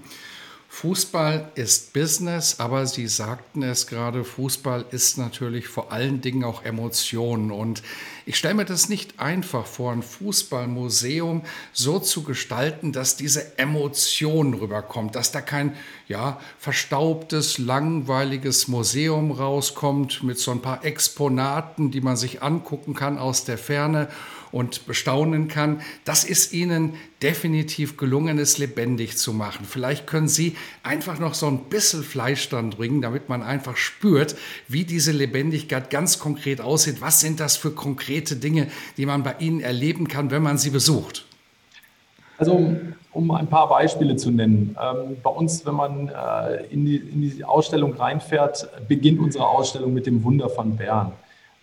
Fußball 0.76 1.52
ist 1.54 1.94
Business, 1.94 2.60
aber 2.60 2.84
Sie 2.84 3.06
sagten 3.06 3.62
es 3.62 3.86
gerade, 3.86 4.24
Fußball 4.24 4.84
ist 4.90 5.16
natürlich 5.16 5.68
vor 5.68 5.90
allen 5.90 6.20
Dingen 6.20 6.44
auch 6.44 6.64
Emotionen. 6.64 7.50
Und 7.50 7.82
ich 8.26 8.36
stelle 8.36 8.52
mir 8.52 8.66
das 8.66 8.90
nicht 8.90 9.18
einfach 9.18 9.64
vor, 9.64 9.92
ein 9.92 10.02
Fußballmuseum 10.02 11.44
so 11.72 11.98
zu 11.98 12.24
gestalten, 12.24 12.92
dass 12.92 13.16
diese 13.16 13.58
Emotion 13.58 14.52
rüberkommt, 14.52 15.16
dass 15.16 15.32
da 15.32 15.40
kein 15.40 15.74
ja, 16.08 16.38
verstaubtes, 16.58 17.56
langweiliges 17.56 18.68
Museum 18.68 19.30
rauskommt 19.30 20.24
mit 20.24 20.38
so 20.38 20.50
ein 20.50 20.60
paar 20.60 20.84
Exponaten, 20.84 21.90
die 21.90 22.02
man 22.02 22.18
sich 22.18 22.42
angucken 22.42 22.92
kann 22.92 23.18
aus 23.18 23.46
der 23.46 23.56
Ferne 23.56 24.08
und 24.56 24.86
bestaunen 24.86 25.48
kann. 25.48 25.82
Das 26.06 26.24
ist 26.24 26.54
Ihnen 26.54 26.94
definitiv 27.22 27.98
gelungen 27.98 28.38
ist, 28.38 28.56
lebendig 28.56 29.18
zu 29.18 29.34
machen. 29.34 29.66
Vielleicht 29.68 30.06
können 30.06 30.28
Sie 30.28 30.56
einfach 30.82 31.18
noch 31.18 31.34
so 31.34 31.46
ein 31.46 31.64
bisschen 31.64 32.02
Fleisch 32.02 32.48
dann 32.48 32.70
bringen, 32.70 33.02
damit 33.02 33.28
man 33.28 33.42
einfach 33.42 33.76
spürt, 33.76 34.34
wie 34.66 34.84
diese 34.84 35.12
Lebendigkeit 35.12 35.90
ganz 35.90 36.18
konkret 36.18 36.62
aussieht. 36.62 37.02
Was 37.02 37.20
sind 37.20 37.38
das 37.38 37.58
für 37.58 37.70
konkrete 37.70 38.36
Dinge, 38.36 38.68
die 38.96 39.04
man 39.04 39.22
bei 39.22 39.34
Ihnen 39.40 39.60
erleben 39.60 40.08
kann, 40.08 40.30
wenn 40.30 40.42
man 40.42 40.56
sie 40.56 40.70
besucht? 40.70 41.26
Also 42.38 42.76
um 43.12 43.30
ein 43.32 43.46
paar 43.46 43.68
Beispiele 43.68 44.16
zu 44.16 44.30
nennen. 44.30 44.74
Ähm, 44.82 45.18
bei 45.22 45.30
uns, 45.30 45.66
wenn 45.66 45.74
man 45.74 46.08
äh, 46.08 46.64
in, 46.70 46.86
die, 46.86 46.96
in 46.96 47.20
die 47.20 47.44
Ausstellung 47.44 47.92
reinfährt, 47.92 48.68
beginnt 48.88 49.20
unsere 49.20 49.46
Ausstellung 49.46 49.92
mit 49.92 50.06
dem 50.06 50.24
Wunder 50.24 50.48
von 50.48 50.76
Bern, 50.76 51.12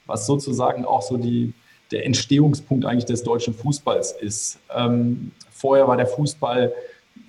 was 0.06 0.28
sozusagen 0.28 0.86
auch 0.86 1.02
so 1.02 1.18
die, 1.18 1.54
der 1.92 2.06
Entstehungspunkt 2.06 2.86
eigentlich 2.86 3.06
des 3.06 3.24
deutschen 3.24 3.54
Fußballs 3.54 4.14
ist. 4.14 4.60
Ähm, 4.76 5.32
vorher 5.52 5.88
war 5.88 5.98
der 5.98 6.08
Fußball 6.08 6.74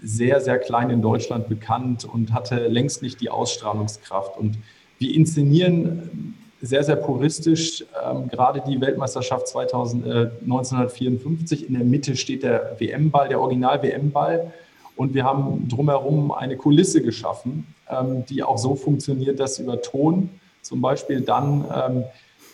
sehr, 0.02 0.40
sehr 0.40 0.58
klein 0.58 0.90
in 0.90 1.02
Deutschland 1.02 1.48
bekannt 1.48 2.04
und 2.04 2.32
hatte 2.32 2.68
längst 2.68 3.02
nicht 3.02 3.20
die 3.20 3.30
Ausstrahlungskraft. 3.30 4.36
Und 4.36 4.58
wir 4.98 5.14
inszenieren 5.14 6.34
sehr, 6.60 6.82
sehr 6.82 6.96
puristisch. 6.96 7.84
Ähm, 8.04 8.28
gerade 8.28 8.62
die 8.66 8.80
Weltmeisterschaft 8.80 9.48
2000, 9.48 10.06
äh, 10.06 10.30
1954. 10.42 11.68
In 11.68 11.74
der 11.74 11.84
Mitte 11.84 12.16
steht 12.16 12.42
der 12.42 12.76
WM-Ball, 12.78 13.28
der 13.28 13.40
Original-WM-Ball. 13.40 14.52
Und 14.96 15.14
wir 15.14 15.24
haben 15.24 15.68
drumherum 15.68 16.30
eine 16.30 16.56
Kulisse 16.56 17.02
geschaffen, 17.02 17.66
ähm, 17.90 18.24
die 18.26 18.42
auch 18.42 18.58
so 18.58 18.74
funktioniert, 18.74 19.40
dass 19.40 19.58
über 19.58 19.82
Ton 19.82 20.30
zum 20.62 20.80
Beispiel 20.80 21.20
dann 21.20 21.64
ähm, 21.74 22.04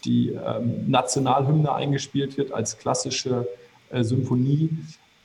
die 0.04 0.30
ähm, 0.30 0.88
Nationalhymne 0.88 1.72
eingespielt 1.72 2.36
wird 2.36 2.52
als 2.52 2.78
klassische 2.78 3.48
äh, 3.90 4.02
Symphonie, 4.02 4.70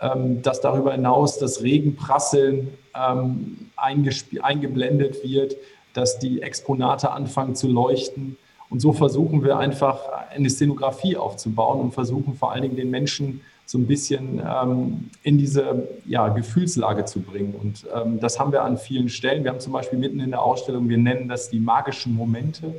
ähm, 0.01 0.41
dass 0.41 0.61
darüber 0.61 0.93
hinaus 0.93 1.37
das 1.39 1.61
Regenprasseln 1.61 2.69
ähm, 2.95 3.69
eingeblendet 3.75 5.23
wird, 5.23 5.55
dass 5.93 6.19
die 6.19 6.41
Exponate 6.41 7.11
anfangen 7.11 7.55
zu 7.55 7.67
leuchten 7.67 8.37
und 8.69 8.79
so 8.79 8.93
versuchen 8.93 9.43
wir 9.43 9.57
einfach 9.57 10.01
eine 10.29 10.49
Szenografie 10.49 11.17
aufzubauen 11.17 11.79
und 11.79 11.93
versuchen 11.93 12.33
vor 12.33 12.51
allen 12.51 12.63
Dingen 12.63 12.75
den 12.75 12.89
Menschen 12.89 13.41
so 13.67 13.77
ein 13.77 13.87
bisschen 13.87 14.41
ähm, 14.45 15.09
in 15.23 15.37
diese 15.37 15.87
ja, 16.05 16.27
Gefühlslage 16.29 17.05
zu 17.05 17.21
bringen. 17.21 17.55
Und 17.55 17.85
ähm, 17.95 18.19
das 18.19 18.39
haben 18.39 18.51
wir 18.51 18.63
an 18.63 18.77
vielen 18.77 19.09
Stellen. 19.09 19.43
Wir 19.43 19.51
haben 19.51 19.59
zum 19.59 19.73
Beispiel 19.73 19.97
mitten 19.97 20.19
in 20.19 20.31
der 20.31 20.41
Ausstellung, 20.41 20.87
wir 20.87 20.97
nennen 20.97 21.27
das 21.27 21.49
die 21.49 21.59
magischen 21.59 22.13
Momente. 22.15 22.75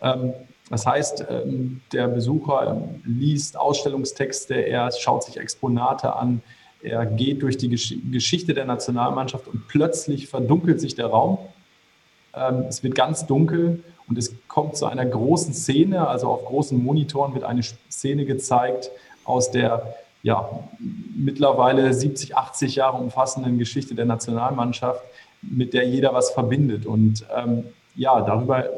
Ähm, 0.00 0.32
das 0.70 0.86
heißt, 0.86 1.24
ähm, 1.30 1.80
der 1.92 2.08
Besucher 2.08 2.82
liest 3.04 3.58
Ausstellungstexte, 3.58 4.54
er 4.54 4.90
schaut 4.92 5.24
sich 5.24 5.38
Exponate 5.38 6.14
an, 6.14 6.42
er 6.82 7.06
geht 7.06 7.42
durch 7.42 7.56
die 7.56 7.68
Gesch 7.68 7.94
Geschichte 8.12 8.54
der 8.54 8.64
Nationalmannschaft 8.64 9.48
und 9.48 9.66
plötzlich 9.68 10.28
verdunkelt 10.28 10.80
sich 10.80 10.94
der 10.94 11.06
Raum. 11.06 11.38
Ähm, 12.34 12.66
es 12.68 12.82
wird 12.82 12.94
ganz 12.94 13.26
dunkel 13.26 13.82
und 14.08 14.16
es 14.18 14.34
kommt 14.46 14.76
zu 14.76 14.86
einer 14.86 15.04
großen 15.04 15.54
Szene, 15.54 16.06
also 16.06 16.28
auf 16.28 16.44
großen 16.44 16.82
Monitoren 16.82 17.34
wird 17.34 17.44
eine 17.44 17.62
Szene 17.62 18.24
gezeigt 18.24 18.90
aus 19.24 19.50
der 19.50 19.94
ja, 20.22 20.48
mittlerweile 21.16 21.92
70, 21.94 22.36
80 22.36 22.76
Jahre 22.76 22.98
umfassenden 22.98 23.58
Geschichte 23.58 23.94
der 23.94 24.04
Nationalmannschaft, 24.04 25.02
mit 25.42 25.72
der 25.72 25.86
jeder 25.86 26.12
was 26.12 26.30
verbindet. 26.30 26.86
Und 26.86 27.24
ähm, 27.36 27.64
ja, 27.94 28.20
darüber 28.20 28.68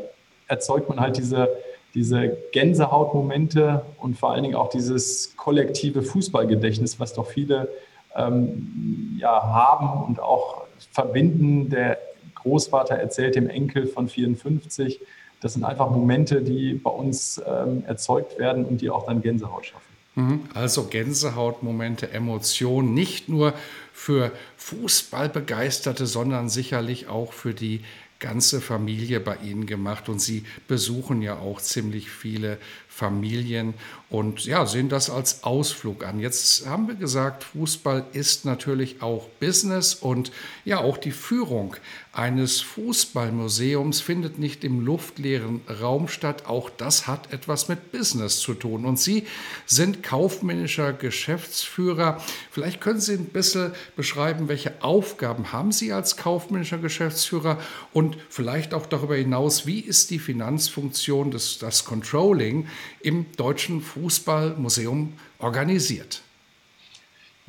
erzeugt 0.48 0.88
man 0.88 1.00
halt 1.00 1.16
diese, 1.16 1.48
diese 1.94 2.36
Gänsehautmomente 2.52 3.84
und 3.98 4.18
vor 4.18 4.32
allen 4.32 4.42
Dingen 4.42 4.54
auch 4.54 4.70
dieses 4.70 5.36
kollektive 5.36 6.02
Fußballgedächtnis, 6.02 7.00
was 7.00 7.14
doch 7.14 7.26
viele 7.26 7.68
ähm, 8.16 9.16
ja, 9.18 9.42
haben 9.42 10.04
und 10.04 10.20
auch 10.20 10.64
verbinden. 10.92 11.68
Der 11.70 11.98
Großvater 12.36 12.94
erzählt 12.94 13.34
dem 13.34 13.48
Enkel 13.48 13.86
von 13.86 14.08
54, 14.08 15.00
das 15.40 15.54
sind 15.54 15.64
einfach 15.64 15.90
Momente, 15.90 16.42
die 16.42 16.74
bei 16.74 16.90
uns 16.90 17.40
ähm, 17.46 17.82
erzeugt 17.86 18.38
werden 18.38 18.64
und 18.64 18.80
die 18.80 18.90
auch 18.90 19.06
dann 19.06 19.22
Gänsehaut 19.22 19.66
schaffen. 19.66 19.90
Mhm. 20.14 20.40
Also 20.54 20.84
Gänsehautmomente, 20.84 22.12
Emotionen, 22.12 22.94
nicht 22.94 23.28
nur 23.28 23.54
für 23.92 24.32
Fußballbegeisterte, 24.60 26.06
sondern 26.06 26.48
sicherlich 26.48 27.08
auch 27.08 27.32
für 27.32 27.54
die 27.54 27.80
ganze 28.18 28.60
Familie 28.60 29.18
bei 29.18 29.36
Ihnen 29.36 29.66
gemacht. 29.66 30.08
Und 30.08 30.20
Sie 30.20 30.44
besuchen 30.68 31.22
ja 31.22 31.38
auch 31.38 31.60
ziemlich 31.60 32.10
viele 32.10 32.58
Familien 33.00 33.72
und 34.10 34.44
ja, 34.44 34.66
sehen 34.66 34.90
das 34.90 35.08
als 35.08 35.42
Ausflug 35.42 36.04
an. 36.04 36.20
Jetzt 36.20 36.66
haben 36.66 36.86
wir 36.86 36.96
gesagt, 36.96 37.44
Fußball 37.44 38.04
ist 38.12 38.44
natürlich 38.44 39.00
auch 39.00 39.26
Business 39.40 39.94
und 39.94 40.32
ja, 40.66 40.80
auch 40.80 40.98
die 40.98 41.12
Führung 41.12 41.76
eines 42.12 42.60
Fußballmuseums 42.60 44.00
findet 44.00 44.38
nicht 44.38 44.64
im 44.64 44.84
luftleeren 44.84 45.62
Raum 45.80 46.08
statt. 46.08 46.46
Auch 46.46 46.68
das 46.68 47.06
hat 47.06 47.32
etwas 47.32 47.68
mit 47.68 47.92
Business 47.92 48.40
zu 48.40 48.52
tun. 48.52 48.84
Und 48.84 48.98
Sie 48.98 49.26
sind 49.64 50.02
kaufmännischer 50.02 50.92
Geschäftsführer. 50.92 52.20
Vielleicht 52.50 52.82
können 52.82 53.00
Sie 53.00 53.14
ein 53.14 53.26
bisschen 53.26 53.72
beschreiben, 53.96 54.49
welche 54.50 54.82
Aufgaben 54.82 55.52
haben 55.52 55.70
Sie 55.70 55.92
als 55.92 56.16
kaufmännischer 56.16 56.78
Geschäftsführer 56.78 57.58
und 57.92 58.18
vielleicht 58.28 58.74
auch 58.74 58.84
darüber 58.84 59.14
hinaus, 59.14 59.64
wie 59.64 59.78
ist 59.78 60.10
die 60.10 60.18
Finanzfunktion, 60.18 61.30
des, 61.30 61.58
das 61.58 61.84
Controlling 61.84 62.66
im 63.00 63.26
deutschen 63.36 63.80
Fußballmuseum 63.80 65.12
organisiert? 65.38 66.22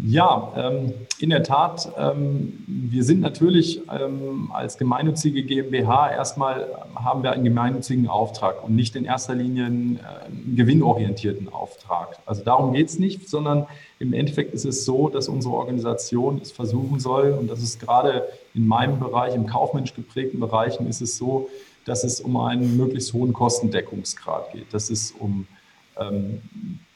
Ja, 0.03 0.51
ähm, 0.57 0.93
in 1.19 1.29
der 1.29 1.43
Tat. 1.43 1.91
Ähm, 1.95 2.63
wir 2.65 3.03
sind 3.03 3.21
natürlich 3.21 3.81
ähm, 3.91 4.49
als 4.51 4.79
gemeinnützige 4.79 5.43
GmbH 5.43 6.11
erstmal 6.11 6.67
haben 6.95 7.21
wir 7.21 7.31
einen 7.31 7.43
gemeinnützigen 7.43 8.07
Auftrag 8.07 8.63
und 8.63 8.75
nicht 8.75 8.95
in 8.95 9.05
erster 9.05 9.35
Linie 9.35 9.65
einen 9.65 9.97
äh, 9.97 10.55
gewinnorientierten 10.55 11.49
Auftrag. 11.49 12.17
Also 12.25 12.43
darum 12.43 12.73
geht 12.73 12.89
es 12.89 12.97
nicht, 12.97 13.29
sondern 13.29 13.67
im 13.99 14.13
Endeffekt 14.13 14.55
ist 14.55 14.65
es 14.65 14.85
so, 14.85 15.09
dass 15.09 15.27
unsere 15.27 15.53
Organisation 15.53 16.39
es 16.41 16.51
versuchen 16.51 16.99
soll 16.99 17.33
und 17.39 17.47
das 17.47 17.61
ist 17.61 17.79
gerade 17.79 18.23
in 18.55 18.67
meinem 18.67 18.99
Bereich, 18.99 19.35
im 19.35 19.45
kaufmännisch 19.45 19.93
geprägten 19.93 20.39
Bereichen, 20.39 20.87
ist 20.87 21.01
es 21.01 21.15
so, 21.15 21.47
dass 21.85 22.03
es 22.03 22.21
um 22.21 22.37
einen 22.37 22.75
möglichst 22.75 23.13
hohen 23.13 23.33
Kostendeckungsgrad 23.33 24.51
geht. 24.51 24.73
Dass 24.73 24.89
es 24.89 25.11
um 25.11 25.45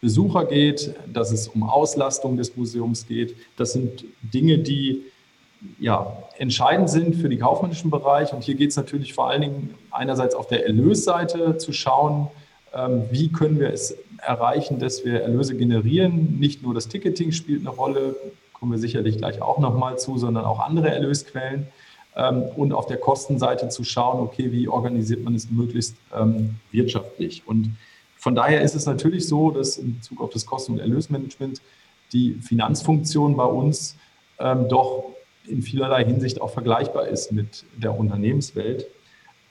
Besucher 0.01 0.45
geht, 0.45 0.93
dass 1.11 1.31
es 1.31 1.47
um 1.47 1.63
Auslastung 1.63 2.37
des 2.37 2.55
Museums 2.55 3.07
geht. 3.07 3.35
Das 3.57 3.73
sind 3.73 4.05
Dinge, 4.21 4.59
die 4.59 5.03
ja, 5.79 6.15
entscheidend 6.37 6.89
sind 6.89 7.15
für 7.15 7.29
den 7.29 7.39
kaufmännischen 7.39 7.89
Bereich. 7.89 8.33
Und 8.33 8.43
hier 8.43 8.55
geht 8.55 8.69
es 8.69 8.77
natürlich 8.77 9.13
vor 9.13 9.29
allen 9.29 9.41
Dingen 9.41 9.73
einerseits 9.91 10.35
auf 10.35 10.47
der 10.47 10.65
Erlösseite 10.65 11.57
zu 11.57 11.73
schauen, 11.73 12.27
ähm, 12.73 13.05
wie 13.09 13.31
können 13.31 13.59
wir 13.59 13.71
es 13.71 13.97
erreichen, 14.21 14.79
dass 14.79 15.05
wir 15.05 15.21
Erlöse 15.21 15.55
generieren. 15.55 16.37
Nicht 16.39 16.61
nur 16.61 16.73
das 16.73 16.87
Ticketing 16.87 17.31
spielt 17.31 17.61
eine 17.61 17.69
Rolle, 17.69 18.15
kommen 18.53 18.71
wir 18.71 18.79
sicherlich 18.79 19.17
gleich 19.17 19.41
auch 19.41 19.59
nochmal 19.59 19.97
zu, 19.97 20.17
sondern 20.17 20.45
auch 20.45 20.59
andere 20.59 20.89
Erlösquellen. 20.89 21.67
Ähm, 22.15 22.43
und 22.55 22.73
auf 22.73 22.85
der 22.85 22.97
Kostenseite 22.97 23.69
zu 23.69 23.83
schauen, 23.83 24.19
okay, 24.19 24.51
wie 24.51 24.67
organisiert 24.67 25.23
man 25.23 25.35
es 25.35 25.49
möglichst 25.49 25.95
ähm, 26.15 26.55
wirtschaftlich. 26.71 27.43
Und 27.45 27.75
von 28.25 28.33
daher 28.33 28.63
ist 28.63 28.73
es 28.73 28.87
natürlich 28.87 29.27
so, 29.27 29.51
dass 29.51 29.77
in 29.77 29.97
Bezug 29.97 30.19
auf 30.19 30.31
das 30.31 30.47
Kosten- 30.47 30.71
und 30.71 30.79
Erlösmanagement 30.79 31.61
die 32.11 32.33
Finanzfunktion 32.41 33.37
bei 33.37 33.45
uns 33.45 33.97
ähm, 34.39 34.67
doch 34.67 35.11
in 35.45 35.61
vielerlei 35.61 36.03
Hinsicht 36.05 36.41
auch 36.41 36.49
vergleichbar 36.49 37.07
ist 37.07 37.31
mit 37.31 37.65
der 37.77 37.95
Unternehmenswelt 37.95 38.87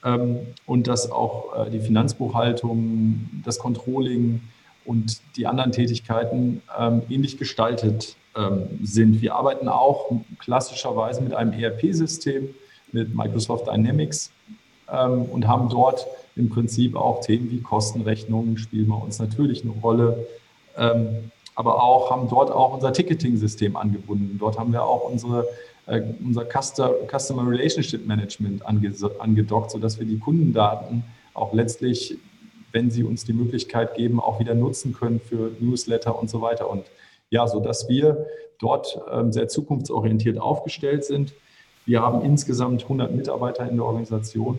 ähm, 0.03 0.39
und 0.65 0.87
dass 0.87 1.09
auch 1.09 1.67
äh, 1.67 1.69
die 1.69 1.79
Finanzbuchhaltung, 1.79 3.29
das 3.45 3.59
Controlling 3.59 4.41
und 4.83 5.21
die 5.37 5.47
anderen 5.47 5.71
Tätigkeiten 5.71 6.61
ähm, 6.77 7.01
ähnlich 7.09 7.37
gestaltet 7.37 8.17
ähm, 8.35 8.67
sind. 8.83 9.21
Wir 9.21 9.35
arbeiten 9.35 9.69
auch 9.69 10.11
klassischerweise 10.37 11.21
mit 11.21 11.33
einem 11.33 11.53
ERP-System, 11.53 12.49
mit 12.91 13.15
Microsoft 13.15 13.67
Dynamics 13.67 14.33
ähm, 14.91 15.21
und 15.31 15.47
haben 15.47 15.69
dort 15.69 16.05
im 16.35 16.49
Prinzip 16.49 16.95
auch 16.95 17.21
Themen 17.21 17.49
wie 17.51 17.61
Kostenrechnungen 17.61 18.57
spielen 18.57 18.89
bei 18.89 18.95
uns 18.95 19.19
natürlich 19.19 19.63
eine 19.63 19.71
Rolle. 19.71 20.27
Ähm, 20.77 21.31
aber 21.55 21.81
auch 21.81 22.11
haben 22.11 22.27
dort 22.29 22.51
auch 22.51 22.73
unser 22.73 22.91
Ticketing-System 22.91 23.77
angebunden. 23.77 24.37
Dort 24.37 24.59
haben 24.59 24.73
wir 24.73 24.83
auch 24.83 25.09
unsere, 25.09 25.47
äh, 25.85 26.01
unser 26.23 26.45
Customer 26.45 27.49
Relationship 27.49 28.05
Management 28.05 28.63
angedockt, 28.65 29.71
sodass 29.71 29.97
wir 29.97 30.05
die 30.05 30.19
Kundendaten 30.19 31.05
auch 31.33 31.53
letztlich, 31.53 32.17
wenn 32.73 32.91
sie 32.91 33.03
uns 33.03 33.23
die 33.23 33.31
Möglichkeit 33.31 33.95
geben, 33.95 34.19
auch 34.19 34.39
wieder 34.39 34.53
nutzen 34.53 34.93
können 34.93 35.21
für 35.21 35.51
Newsletter 35.59 36.19
und 36.19 36.29
so 36.29 36.41
weiter. 36.41 36.69
Und 36.69 36.85
ja, 37.29 37.47
sodass 37.47 37.87
wir 37.87 38.25
dort 38.59 38.99
ähm, 39.11 39.31
sehr 39.31 39.47
zukunftsorientiert 39.47 40.37
aufgestellt 40.37 41.05
sind. 41.05 41.33
Wir 41.85 42.01
haben 42.01 42.21
insgesamt 42.21 42.83
100 42.83 43.15
Mitarbeiter 43.15 43.69
in 43.69 43.77
der 43.77 43.85
Organisation 43.85 44.57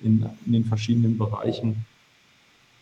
in, 0.00 0.24
in 0.46 0.52
den 0.52 0.64
verschiedenen 0.64 1.18
Bereichen. 1.18 1.84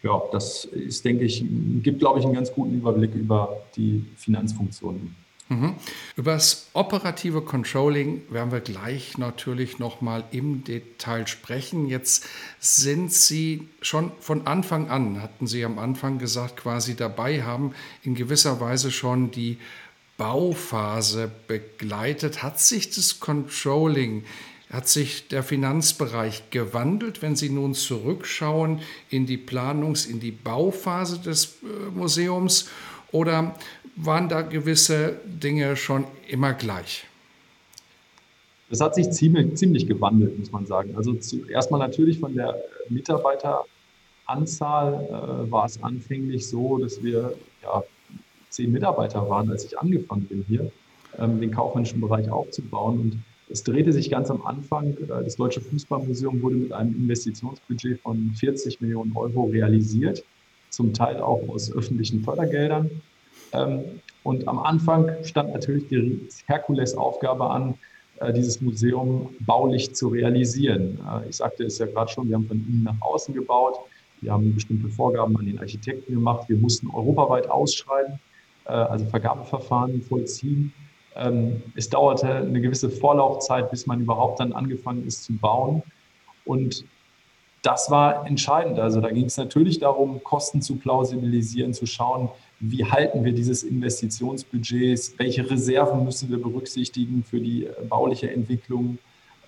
Ja, 0.02 0.20
das 0.32 0.64
ist, 0.66 1.04
denke 1.04 1.24
ich, 1.24 1.44
gibt, 1.82 1.98
glaube 1.98 2.20
ich, 2.20 2.24
einen 2.24 2.34
ganz 2.34 2.52
guten 2.52 2.74
Überblick 2.74 3.14
über 3.14 3.56
die 3.76 4.04
Finanzfunktionen 4.16 5.14
Mhm. 5.48 5.76
Über 6.16 6.32
das 6.32 6.66
operative 6.72 7.40
Controlling 7.40 8.22
werden 8.30 8.50
wir 8.50 8.60
gleich 8.60 9.16
natürlich 9.16 9.78
noch 9.78 10.00
mal 10.00 10.24
im 10.32 10.64
Detail 10.64 11.28
sprechen. 11.28 11.86
Jetzt 11.86 12.26
sind 12.58 13.12
Sie 13.12 13.68
schon 13.80 14.10
von 14.18 14.48
Anfang 14.48 14.90
an, 14.90 15.22
hatten 15.22 15.46
Sie 15.46 15.64
am 15.64 15.78
Anfang 15.78 16.18
gesagt, 16.18 16.56
quasi 16.56 16.96
dabei, 16.96 17.44
haben 17.44 17.74
in 18.02 18.16
gewisser 18.16 18.60
Weise 18.60 18.90
schon 18.90 19.30
die 19.30 19.58
Bauphase 20.16 21.30
begleitet. 21.46 22.42
Hat 22.42 22.58
sich 22.58 22.90
das 22.90 23.20
Controlling, 23.20 24.24
hat 24.70 24.88
sich 24.88 25.28
der 25.28 25.42
Finanzbereich 25.42 26.50
gewandelt, 26.50 27.20
wenn 27.22 27.36
Sie 27.36 27.50
nun 27.50 27.74
zurückschauen 27.74 28.80
in 29.10 29.26
die 29.26 29.38
Planungs-, 29.38 30.08
in 30.08 30.20
die 30.20 30.32
Bauphase 30.32 31.20
des 31.20 31.58
äh, 31.62 31.66
Museums? 31.94 32.68
Oder 33.12 33.54
waren 33.94 34.28
da 34.28 34.42
gewisse 34.42 35.20
Dinge 35.24 35.76
schon 35.76 36.04
immer 36.28 36.52
gleich? 36.52 37.04
Das 38.68 38.80
hat 38.80 38.96
sich 38.96 39.08
ziemlich, 39.10 39.54
ziemlich 39.54 39.86
gewandelt, 39.86 40.36
muss 40.38 40.50
man 40.50 40.66
sagen. 40.66 40.96
Also 40.96 41.16
erstmal 41.48 41.78
natürlich 41.78 42.18
von 42.18 42.34
der 42.34 42.56
Mitarbeiteranzahl 42.88 44.94
äh, 44.94 45.50
war 45.50 45.66
es 45.66 45.80
anfänglich 45.82 46.48
so, 46.48 46.78
dass 46.78 47.02
wir 47.02 47.34
ja, 47.62 47.82
zehn 48.50 48.72
Mitarbeiter 48.72 49.28
waren, 49.28 49.50
als 49.50 49.64
ich 49.64 49.78
angefangen 49.78 50.24
bin 50.24 50.44
hier, 50.48 50.72
ähm, 51.18 51.40
den 51.40 51.52
kaufmännischen 51.52 52.00
Bereich 52.00 52.28
aufzubauen. 52.28 52.98
Und 52.98 53.22
es 53.48 53.62
drehte 53.62 53.92
sich 53.92 54.10
ganz 54.10 54.30
am 54.30 54.44
Anfang. 54.44 54.96
Äh, 54.96 55.24
das 55.24 55.36
Deutsche 55.36 55.60
Fußballmuseum 55.60 56.42
wurde 56.42 56.56
mit 56.56 56.72
einem 56.72 56.94
Investitionsbudget 56.94 58.00
von 58.00 58.32
40 58.34 58.80
Millionen 58.80 59.16
Euro 59.16 59.44
realisiert, 59.44 60.24
zum 60.70 60.92
Teil 60.92 61.20
auch 61.20 61.48
aus 61.48 61.72
öffentlichen 61.72 62.22
Fördergeldern. 62.22 62.90
Ähm, 63.52 64.00
und 64.22 64.48
am 64.48 64.58
Anfang 64.58 65.10
stand 65.22 65.52
natürlich 65.52 65.88
die 65.88 66.28
Herkulesaufgabe 66.46 67.48
an, 67.48 67.74
äh, 68.20 68.32
dieses 68.32 68.60
Museum 68.60 69.34
baulich 69.40 69.94
zu 69.94 70.08
realisieren. 70.08 70.98
Äh, 71.08 71.28
ich 71.28 71.36
sagte 71.36 71.64
es 71.64 71.78
ja 71.78 71.86
gerade 71.86 72.10
schon, 72.10 72.28
wir 72.28 72.34
haben 72.34 72.46
von 72.46 72.56
innen 72.56 72.82
nach 72.82 73.00
außen 73.00 73.32
gebaut. 73.34 73.76
Wir 74.20 74.32
haben 74.32 74.54
bestimmte 74.54 74.88
Vorgaben 74.88 75.36
an 75.36 75.46
den 75.46 75.58
Architekten 75.58 76.14
gemacht. 76.14 76.48
Wir 76.48 76.56
mussten 76.56 76.88
europaweit 76.88 77.50
ausschreiben, 77.50 78.18
also 78.64 79.04
Vergabeverfahren 79.04 80.00
vollziehen. 80.00 80.72
Ähm, 81.18 81.62
es 81.74 81.88
dauerte 81.88 82.28
eine 82.28 82.60
gewisse 82.60 82.90
Vorlaufzeit, 82.90 83.70
bis 83.70 83.86
man 83.86 84.00
überhaupt 84.00 84.40
dann 84.40 84.52
angefangen 84.52 85.06
ist 85.06 85.24
zu 85.24 85.36
bauen. 85.36 85.82
Und 86.44 86.84
das 87.62 87.90
war 87.90 88.26
entscheidend. 88.26 88.78
Also 88.78 89.00
da 89.00 89.10
ging 89.10 89.24
es 89.24 89.36
natürlich 89.36 89.80
darum, 89.80 90.22
Kosten 90.22 90.62
zu 90.62 90.76
plausibilisieren, 90.76 91.74
zu 91.74 91.86
schauen, 91.86 92.28
wie 92.60 92.84
halten 92.84 93.24
wir 93.24 93.32
dieses 93.32 93.64
Investitionsbudgets, 93.64 95.18
welche 95.18 95.50
Reserven 95.50 96.04
müssen 96.04 96.30
wir 96.30 96.40
berücksichtigen 96.40 97.24
für 97.24 97.40
die 97.40 97.66
äh, 97.66 97.72
bauliche 97.88 98.30
Entwicklung, 98.30 98.98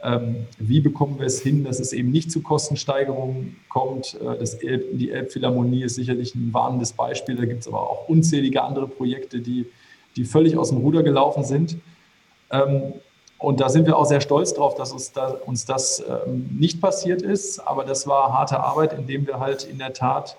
ähm, 0.02 0.46
wie 0.58 0.80
bekommen 0.80 1.18
wir 1.18 1.26
es 1.26 1.40
hin, 1.40 1.64
dass 1.64 1.80
es 1.80 1.92
eben 1.92 2.10
nicht 2.10 2.30
zu 2.30 2.42
Kostensteigerungen 2.42 3.56
kommt. 3.68 4.16
Äh, 4.20 4.66
Elb, 4.66 4.98
die 4.98 5.10
Elbphilharmonie 5.10 5.84
ist 5.84 5.94
sicherlich 5.94 6.34
ein 6.34 6.52
warnendes 6.52 6.92
Beispiel, 6.92 7.36
da 7.36 7.44
gibt 7.44 7.62
es 7.62 7.68
aber 7.68 7.88
auch 7.88 8.08
unzählige 8.08 8.62
andere 8.62 8.86
Projekte, 8.86 9.40
die, 9.40 9.66
die 10.16 10.24
völlig 10.24 10.56
aus 10.56 10.70
dem 10.70 10.78
Ruder 10.78 11.02
gelaufen 11.02 11.44
sind. 11.44 11.78
Ähm, 12.50 12.94
und 13.38 13.60
da 13.60 13.68
sind 13.68 13.86
wir 13.86 13.96
auch 13.96 14.06
sehr 14.06 14.20
stolz 14.20 14.54
drauf, 14.54 14.74
dass 14.74 14.92
uns, 14.92 15.12
uns 15.46 15.64
das 15.64 16.02
ähm, 16.08 16.48
nicht 16.58 16.80
passiert 16.80 17.22
ist. 17.22 17.60
Aber 17.60 17.84
das 17.84 18.06
war 18.06 18.32
harte 18.32 18.60
Arbeit, 18.60 18.92
indem 18.92 19.26
wir 19.26 19.38
halt 19.38 19.64
in 19.64 19.78
der 19.78 19.92
Tat 19.92 20.36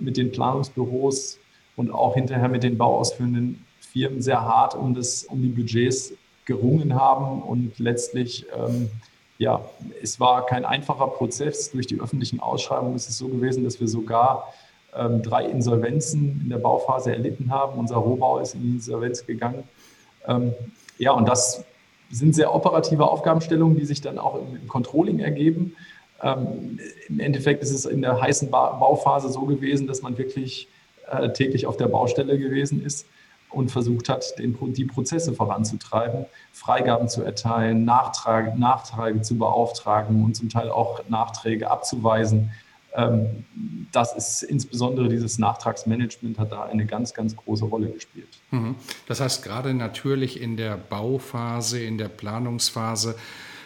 mit 0.00 0.16
den 0.16 0.32
Planungsbüros 0.32 1.38
und 1.76 1.92
auch 1.92 2.14
hinterher 2.14 2.48
mit 2.48 2.64
den 2.64 2.76
bauausführenden 2.76 3.64
Firmen 3.80 4.20
sehr 4.20 4.42
hart 4.42 4.74
um, 4.74 4.94
das, 4.94 5.22
um 5.24 5.40
die 5.40 5.48
Budgets 5.48 6.12
gerungen 6.44 6.94
haben 6.94 7.42
und 7.42 7.78
letztlich, 7.78 8.46
ähm, 8.56 8.90
ja, 9.38 9.64
es 10.02 10.20
war 10.20 10.46
kein 10.46 10.64
einfacher 10.64 11.06
Prozess. 11.06 11.70
Durch 11.70 11.86
die 11.86 12.00
öffentlichen 12.00 12.40
Ausschreibungen 12.40 12.96
ist 12.96 13.08
es 13.08 13.18
so 13.18 13.28
gewesen, 13.28 13.64
dass 13.64 13.80
wir 13.80 13.88
sogar 13.88 14.52
ähm, 14.96 15.22
drei 15.22 15.44
Insolvenzen 15.46 16.40
in 16.42 16.50
der 16.50 16.58
Bauphase 16.58 17.12
erlitten 17.12 17.50
haben. 17.50 17.78
Unser 17.78 17.96
Rohbau 17.96 18.38
ist 18.38 18.54
in 18.54 18.62
die 18.62 18.70
Insolvenz 18.70 19.26
gegangen. 19.26 19.64
Ähm, 20.26 20.54
ja, 20.98 21.12
und 21.12 21.28
das 21.28 21.64
sind 22.10 22.34
sehr 22.34 22.54
operative 22.54 23.08
Aufgabenstellungen, 23.08 23.76
die 23.76 23.84
sich 23.84 24.00
dann 24.00 24.18
auch 24.18 24.36
im, 24.36 24.56
im 24.56 24.68
Controlling 24.68 25.20
ergeben. 25.20 25.74
Ähm, 26.22 26.78
Im 27.08 27.20
Endeffekt 27.20 27.62
ist 27.62 27.72
es 27.72 27.84
in 27.84 28.02
der 28.02 28.20
heißen 28.20 28.50
ba 28.50 28.72
Bauphase 28.72 29.28
so 29.28 29.42
gewesen, 29.42 29.86
dass 29.86 30.02
man 30.02 30.16
wirklich 30.16 30.68
äh, 31.10 31.30
täglich 31.30 31.66
auf 31.66 31.76
der 31.76 31.88
Baustelle 31.88 32.38
gewesen 32.38 32.84
ist 32.84 33.06
und 33.50 33.70
versucht 33.70 34.08
hat, 34.08 34.38
den, 34.38 34.56
die 34.74 34.84
Prozesse 34.84 35.32
voranzutreiben, 35.32 36.26
Freigaben 36.52 37.08
zu 37.08 37.22
erteilen, 37.22 37.84
Nachträge 37.84 39.22
zu 39.22 39.36
beauftragen 39.38 40.24
und 40.24 40.34
zum 40.34 40.48
Teil 40.48 40.70
auch 40.70 41.00
Nachträge 41.08 41.70
abzuweisen. 41.70 42.50
Ähm, 42.94 43.44
das 43.92 44.14
ist 44.14 44.42
insbesondere 44.42 45.08
dieses 45.08 45.38
Nachtragsmanagement 45.38 46.38
hat 46.38 46.52
da 46.52 46.64
eine 46.64 46.86
ganz, 46.86 47.12
ganz 47.14 47.34
große 47.34 47.64
Rolle 47.64 47.90
gespielt. 47.90 48.28
Mhm. 48.50 48.76
Das 49.06 49.20
heißt, 49.20 49.42
gerade 49.42 49.74
natürlich 49.74 50.40
in 50.40 50.56
der 50.56 50.76
Bauphase, 50.76 51.82
in 51.82 51.98
der 51.98 52.08
Planungsphase, 52.08 53.16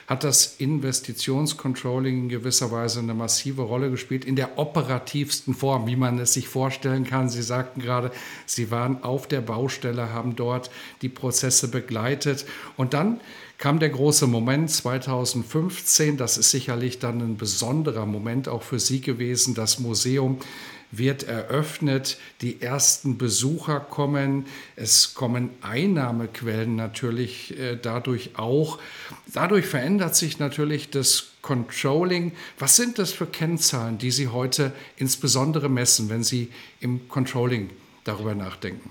hat 0.09 0.25
das 0.25 0.55
Investitionscontrolling 0.57 2.23
in 2.23 2.29
gewisser 2.31 2.71
Weise 2.73 3.01
eine 3.01 3.12
massive 3.12 3.61
Rolle 3.61 3.90
gespielt, 3.90 4.25
in 4.25 4.37
der 4.37 4.59
operativsten 4.59 5.55
Form, 5.55 5.87
wie 5.87 5.97
man 5.97 6.18
es 6.18 6.33
sich 6.33 6.49
vorstellen 6.49 7.05
kann. 7.05 7.29
Sie 7.29 7.42
sagten 7.42 7.83
gerade, 7.83 8.11
Sie 8.47 8.71
waren 8.71 9.03
auf 9.03 9.29
der 9.29 9.42
Baustelle, 9.42 10.11
haben 10.14 10.35
dort 10.35 10.71
die 11.03 11.11
Prozesse 11.11 11.68
begleitet 11.68 12.47
und 12.79 12.94
dann 12.94 13.21
kam 13.59 13.81
der 13.81 13.90
große 13.90 14.27
Moment 14.27 14.71
2015. 14.71 16.16
Das 16.16 16.38
ist 16.38 16.53
sicherlich 16.53 17.01
dann 17.01 17.21
ein 17.21 17.37
besonderer 17.37 18.07
Moment 18.07 18.49
auch 18.49 18.62
für 18.62 18.79
Sie 18.79 19.03
gewesen. 19.03 19.55
Das 19.55 19.79
Museum 19.79 20.38
wird 20.90 21.24
eröffnet, 21.24 22.18
die 22.40 22.62
ersten 22.62 23.18
Besucher 23.18 23.81
kommen, 23.81 24.46
es 24.77 25.14
kommen 25.14 25.51
Einnahmequellen 25.61 26.77
natürlich 26.77 27.59
äh, 27.59 27.77
dadurch 27.81 28.38
auch. 28.38 28.79
Dadurch 29.33 29.66
verändert 29.66 30.14
sich 30.14 30.38
natürlich 30.38 30.90
das 30.90 31.33
Controlling. 31.42 32.33
Was 32.59 32.77
sind 32.77 32.98
das 32.98 33.12
für 33.12 33.27
Kennzahlen, 33.27 33.98
die 33.98 34.11
Sie 34.11 34.29
heute 34.29 34.72
insbesondere 34.96 35.68
messen, 35.68 36.09
wenn 36.09 36.22
Sie 36.22 36.51
im 36.81 37.09
Controlling 37.09 37.70
darüber 38.05 38.35
nachdenken? 38.35 38.90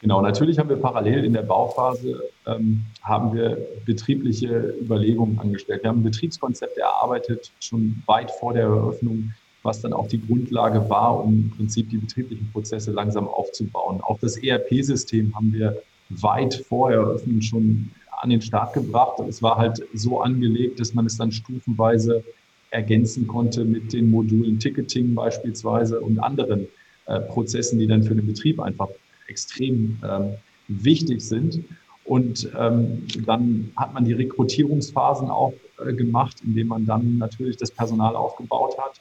Genau, 0.00 0.20
natürlich 0.20 0.58
haben 0.58 0.68
wir 0.68 0.76
parallel 0.76 1.24
in 1.24 1.32
der 1.32 1.42
Bauphase 1.42 2.20
ähm, 2.44 2.84
haben 3.02 3.32
wir 3.34 3.56
betriebliche 3.86 4.74
Überlegungen 4.80 5.38
angestellt. 5.38 5.84
Wir 5.84 5.90
haben 5.90 6.00
ein 6.00 6.04
Betriebskonzept 6.04 6.76
erarbeitet, 6.76 7.52
schon 7.60 8.02
weit 8.06 8.32
vor 8.32 8.52
der 8.52 8.64
Eröffnung 8.64 9.32
was 9.62 9.80
dann 9.80 9.92
auch 9.92 10.08
die 10.08 10.20
Grundlage 10.20 10.88
war, 10.88 11.22
um 11.24 11.34
im 11.34 11.50
Prinzip 11.50 11.90
die 11.90 11.98
betrieblichen 11.98 12.50
Prozesse 12.52 12.90
langsam 12.90 13.28
aufzubauen. 13.28 14.00
Auch 14.02 14.18
das 14.18 14.36
ERP-System 14.36 15.34
haben 15.34 15.52
wir 15.52 15.82
weit 16.10 16.54
vor 16.68 16.90
Eröffnung 16.90 17.40
schon 17.40 17.90
an 18.20 18.30
den 18.30 18.42
Start 18.42 18.74
gebracht. 18.74 19.20
Es 19.28 19.42
war 19.42 19.56
halt 19.56 19.82
so 19.94 20.20
angelegt, 20.20 20.80
dass 20.80 20.94
man 20.94 21.06
es 21.06 21.16
dann 21.16 21.32
stufenweise 21.32 22.24
ergänzen 22.70 23.26
konnte 23.26 23.64
mit 23.64 23.92
den 23.92 24.10
Modulen 24.10 24.58
Ticketing 24.58 25.14
beispielsweise 25.14 26.00
und 26.00 26.18
anderen 26.18 26.68
äh, 27.06 27.20
Prozessen, 27.20 27.78
die 27.78 27.86
dann 27.86 28.02
für 28.02 28.14
den 28.14 28.26
Betrieb 28.26 28.60
einfach 28.60 28.88
extrem 29.28 29.98
ähm, 30.08 30.34
wichtig 30.68 31.20
sind. 31.20 31.64
Und 32.04 32.50
ähm, 32.58 33.06
dann 33.26 33.70
hat 33.76 33.94
man 33.94 34.04
die 34.04 34.12
Rekrutierungsphasen 34.12 35.28
auch 35.28 35.52
äh, 35.84 35.92
gemacht, 35.92 36.38
indem 36.44 36.68
man 36.68 36.84
dann 36.86 37.18
natürlich 37.18 37.56
das 37.56 37.70
Personal 37.70 38.16
aufgebaut 38.16 38.76
hat 38.78 39.00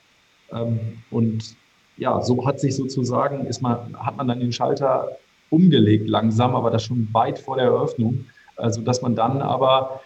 und 1.11 1.55
ja, 1.97 2.21
so 2.21 2.45
hat 2.45 2.59
sich 2.59 2.75
sozusagen, 2.75 3.45
ist 3.45 3.61
man, 3.61 3.95
hat 3.97 4.17
man 4.17 4.27
dann 4.27 4.39
den 4.39 4.51
Schalter 4.51 5.17
umgelegt 5.49 6.07
langsam, 6.07 6.55
aber 6.55 6.71
das 6.71 6.83
schon 6.83 7.07
weit 7.11 7.39
vor 7.39 7.57
der 7.57 7.65
Eröffnung, 7.65 8.25
also 8.55 8.81
dass 8.81 9.01
man 9.01 9.15
dann 9.15 9.41
aber 9.41 10.01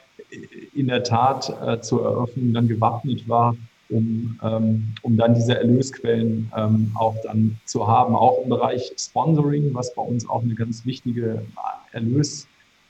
in 0.74 0.88
der 0.88 1.04
Tat 1.04 1.56
äh, 1.66 1.80
zur 1.82 2.04
Eröffnung 2.04 2.54
dann 2.54 2.68
gewappnet 2.68 3.28
war, 3.30 3.56
um, 3.90 4.40
ähm, 4.44 4.94
um 5.04 5.16
dann 5.16 5.36
diese 5.36 5.58
Erlösquellen 5.58 6.52
ähm, 6.56 6.92
auch 6.96 7.16
dann 7.24 7.60
zu 7.66 7.88
haben, 7.88 8.16
auch 8.16 8.44
im 8.44 8.50
Bereich 8.50 8.92
Sponsoring, 8.98 9.74
was 9.74 9.94
bei 9.94 10.02
uns 10.02 10.28
auch 10.28 10.42
eine 10.42 10.56
ganz 10.56 10.86
wichtige 10.86 11.46
Erlös 11.92 12.48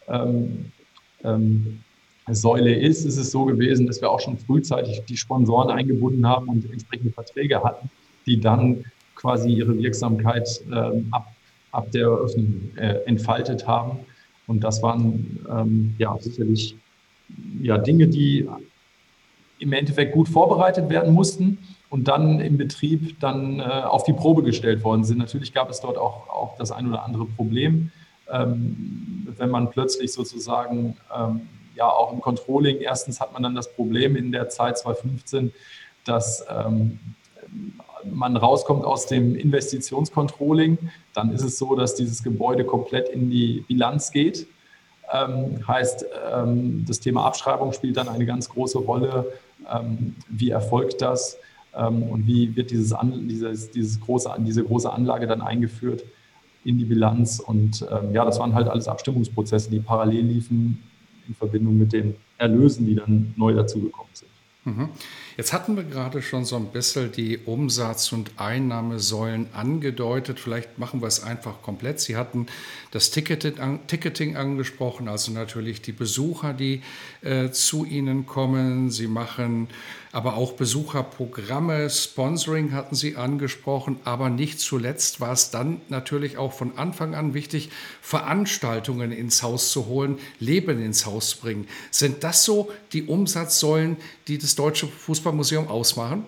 ähm, 0.08 0.72
ähm 1.24 1.82
Säule 2.32 2.74
ist, 2.74 3.06
ist 3.06 3.18
es 3.18 3.32
so 3.32 3.46
gewesen, 3.46 3.86
dass 3.86 4.02
wir 4.02 4.10
auch 4.10 4.20
schon 4.20 4.38
frühzeitig 4.38 5.04
die 5.08 5.18
Sponsoren 5.18 5.70
eingebunden 5.70 6.28
haben 6.28 6.50
und 6.50 6.72
entsprechende 6.72 7.12
Verträge 7.12 7.64
hatten, 7.64 7.90
die 8.26 8.40
dann 8.40 8.86
quasi 9.16 9.50
ihre 9.50 9.78
Wirksamkeit 9.78 10.62
ähm, 10.72 11.08
ab, 11.12 11.28
ab 11.72 11.92
der 11.92 12.04
Eröffnung 12.04 12.72
äh, 12.78 12.96
entfaltet 13.06 13.68
haben. 13.68 14.00
Und 14.48 14.64
das 14.64 14.82
waren 14.82 15.40
ähm, 15.50 15.96
ja 15.98 16.18
sicherlich 16.20 16.76
ja, 17.62 17.78
Dinge, 17.78 18.08
die 18.08 18.48
im 19.60 19.74
Endeffekt 19.74 20.14
gut 20.14 20.28
vorbereitet 20.28 20.90
werden 20.90 21.14
mussten 21.14 21.60
und 21.90 22.08
dann 22.08 22.40
im 22.40 22.58
Betrieb 22.58 23.20
dann 23.20 23.60
äh, 23.60 23.64
auf 23.64 24.04
die 24.04 24.14
Probe 24.14 24.44
gestellt 24.44 24.84
worden 24.84 25.04
sind. 25.04 25.20
Natürlich 25.20 25.54
gab 25.54 25.70
es 25.70 25.80
dort 25.80 25.98
auch, 25.98 26.28
auch 26.30 26.58
das 26.58 26.72
ein 26.72 26.88
oder 26.88 27.04
andere 27.04 27.26
Problem, 27.26 27.92
ähm, 28.32 29.28
wenn 29.38 29.50
man 29.50 29.70
plötzlich 29.70 30.12
sozusagen 30.12 30.98
ähm, 31.16 31.42
ja 31.76 31.90
auch 31.90 32.12
im 32.12 32.22
Controlling, 32.22 32.78
erstens 32.78 33.20
hat 33.20 33.34
man 33.34 33.44
dann 33.44 33.56
das 33.56 33.74
Problem 33.74 34.16
in 34.16 34.32
der 34.32 34.50
Zeit 34.50 34.78
2015, 34.78 35.54
dass 36.06 36.46
ähm, 36.50 37.00
man 38.12 38.38
rauskommt 38.38 38.86
aus 38.86 39.08
dem 39.08 39.36
Investitionscontrolling, 39.36 40.78
dann 41.14 41.32
ist 41.32 41.44
es 41.44 41.58
so, 41.58 41.76
dass 41.76 41.96
dieses 41.96 42.24
Gebäude 42.24 42.64
komplett 42.64 43.10
in 43.10 43.30
die 43.30 43.64
Bilanz 43.68 44.12
geht. 44.12 44.48
Ähm, 45.12 45.68
heißt, 45.68 46.06
ähm, 46.34 46.86
das 46.88 47.00
Thema 47.00 47.26
Abschreibung 47.26 47.74
spielt 47.74 47.98
dann 47.98 48.10
eine 48.10 48.26
ganz 48.26 48.50
große 48.50 48.80
Rolle. 48.80 49.34
Ähm, 49.72 50.16
wie 50.30 50.50
erfolgt 50.50 51.02
das 51.02 51.38
ähm, 51.76 52.04
und 52.04 52.28
wie 52.28 52.56
wird 52.56 52.72
dieses, 52.72 52.92
An 52.94 53.28
dieses, 53.28 53.72
dieses 53.72 54.00
große, 54.00 54.34
diese 54.40 54.64
große 54.64 54.92
Anlage 54.92 55.28
dann 55.28 55.42
eingeführt 55.42 56.04
in 56.64 56.78
die 56.78 56.86
Bilanz? 56.86 57.40
Und 57.40 57.86
ähm, 57.92 58.14
ja, 58.14 58.26
das 58.26 58.40
waren 58.40 58.56
halt 58.56 58.68
alles 58.68 58.88
Abstimmungsprozesse, 58.88 59.70
die 59.70 59.80
parallel 59.80 60.26
liefen 60.26 60.84
in 61.28 61.36
Verbindung 61.36 61.78
mit 61.78 61.94
den 61.94 62.16
Erlösen, 62.38 62.86
die 62.86 62.96
dann 62.96 63.34
neu 63.36 63.54
dazugekommen 63.54 64.12
sind. 64.14 64.30
Mhm. 64.66 64.90
Jetzt 65.38 65.54
hatten 65.54 65.76
wir 65.76 65.84
gerade 65.84 66.22
schon 66.22 66.44
so 66.44 66.56
ein 66.56 66.68
bisschen 66.68 67.12
die 67.12 67.38
Umsatz- 67.38 68.12
und 68.12 68.32
Einnahmesäulen 68.38 69.48
angedeutet. 69.54 70.40
Vielleicht 70.40 70.80
machen 70.80 71.02
wir 71.02 71.08
es 71.08 71.22
einfach 71.22 71.62
komplett. 71.62 72.00
Sie 72.00 72.16
hatten 72.16 72.48
das 72.92 73.12
Ticketing 73.12 74.36
angesprochen, 74.38 75.08
also 75.08 75.32
natürlich 75.32 75.82
die 75.82 75.92
Besucher, 75.92 76.54
die 76.54 76.82
äh, 77.22 77.52
zu 77.52 77.86
Ihnen 77.86 78.26
kommen. 78.26 78.90
Sie 78.90 79.08
machen 79.08 79.68
aber 80.16 80.38
auch 80.38 80.54
Besucherprogramme, 80.54 81.90
Sponsoring 81.90 82.72
hatten 82.72 82.96
Sie 82.96 83.18
angesprochen, 83.18 84.00
aber 84.06 84.30
nicht 84.30 84.62
zuletzt 84.62 85.20
war 85.20 85.34
es 85.34 85.52
dann 85.52 85.82
natürlich 85.90 86.38
auch 86.38 86.54
von 86.54 86.78
Anfang 86.78 87.16
an 87.16 87.34
wichtig, 87.34 87.70
Veranstaltungen 88.00 89.12
ins 89.12 89.44
Haus 89.44 89.74
zu 89.74 89.88
holen, 89.88 90.18
Leben 90.40 90.82
ins 90.82 91.06
Haus 91.06 91.32
zu 91.32 91.42
bringen. 91.42 91.68
Sind 91.92 92.24
das 92.24 92.46
so 92.46 92.70
die 92.94 93.04
Umsatzsäulen, 93.04 93.98
die 94.30 94.38
das 94.38 94.56
Deutsche 94.56 94.88
Fußballmuseum 94.88 95.68
ausmachen? 95.68 96.24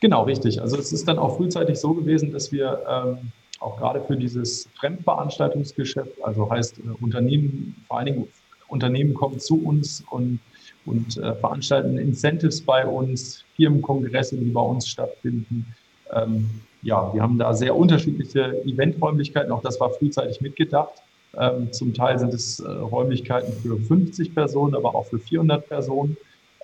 Genau, 0.00 0.22
richtig. 0.22 0.62
Also 0.62 0.78
es 0.78 0.90
ist 0.90 1.06
dann 1.06 1.18
auch 1.18 1.36
frühzeitig 1.36 1.78
so 1.78 1.92
gewesen, 1.92 2.32
dass 2.32 2.52
wir 2.52 2.82
ähm, 2.88 3.32
auch 3.60 3.76
gerade 3.76 4.00
für 4.00 4.16
dieses 4.16 4.66
Fremdveranstaltungsgeschäft, 4.80 6.22
also 6.22 6.50
heißt 6.50 6.78
äh, 6.78 7.04
Unternehmen, 7.04 7.84
vor 7.86 7.98
allen 7.98 8.06
Dingen 8.06 8.28
Unternehmen 8.68 9.12
kommen 9.12 9.40
zu 9.40 9.62
uns 9.62 10.02
und 10.08 10.40
und 10.86 11.16
äh, 11.16 11.34
veranstalten 11.36 11.98
Incentives 11.98 12.60
bei 12.60 12.86
uns, 12.86 13.44
Firmenkongresse, 13.56 14.36
die 14.36 14.50
bei 14.50 14.60
uns 14.60 14.88
stattfinden. 14.88 15.66
Ähm, 16.12 16.48
ja, 16.82 17.12
wir 17.14 17.22
haben 17.22 17.38
da 17.38 17.54
sehr 17.54 17.74
unterschiedliche 17.74 18.62
Eventräumlichkeiten, 18.64 19.50
auch 19.50 19.62
das 19.62 19.80
war 19.80 19.90
frühzeitig 19.90 20.40
mitgedacht. 20.40 21.02
Ähm, 21.36 21.72
zum 21.72 21.94
Teil 21.94 22.18
sind 22.18 22.34
es 22.34 22.60
äh, 22.60 22.68
Räumlichkeiten 22.68 23.52
für 23.62 23.78
50 23.78 24.34
Personen, 24.34 24.74
aber 24.74 24.94
auch 24.94 25.06
für 25.06 25.18
400 25.18 25.66
Personen. 25.66 26.16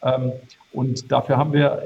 Ähm, 0.03 0.33
und 0.73 1.11
dafür 1.11 1.37
haben 1.37 1.53
wir 1.53 1.83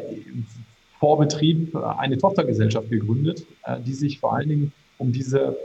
vor 0.99 1.19
Betrieb 1.19 1.75
eine 1.77 2.19
Tochtergesellschaft 2.19 2.91
gegründet, 2.91 3.47
äh, 3.65 3.81
die 3.81 3.95
sich 3.95 4.21
vor 4.21 4.35
allen 4.35 4.49
Dingen 4.49 4.73
um 4.99 5.13
diese 5.13 5.57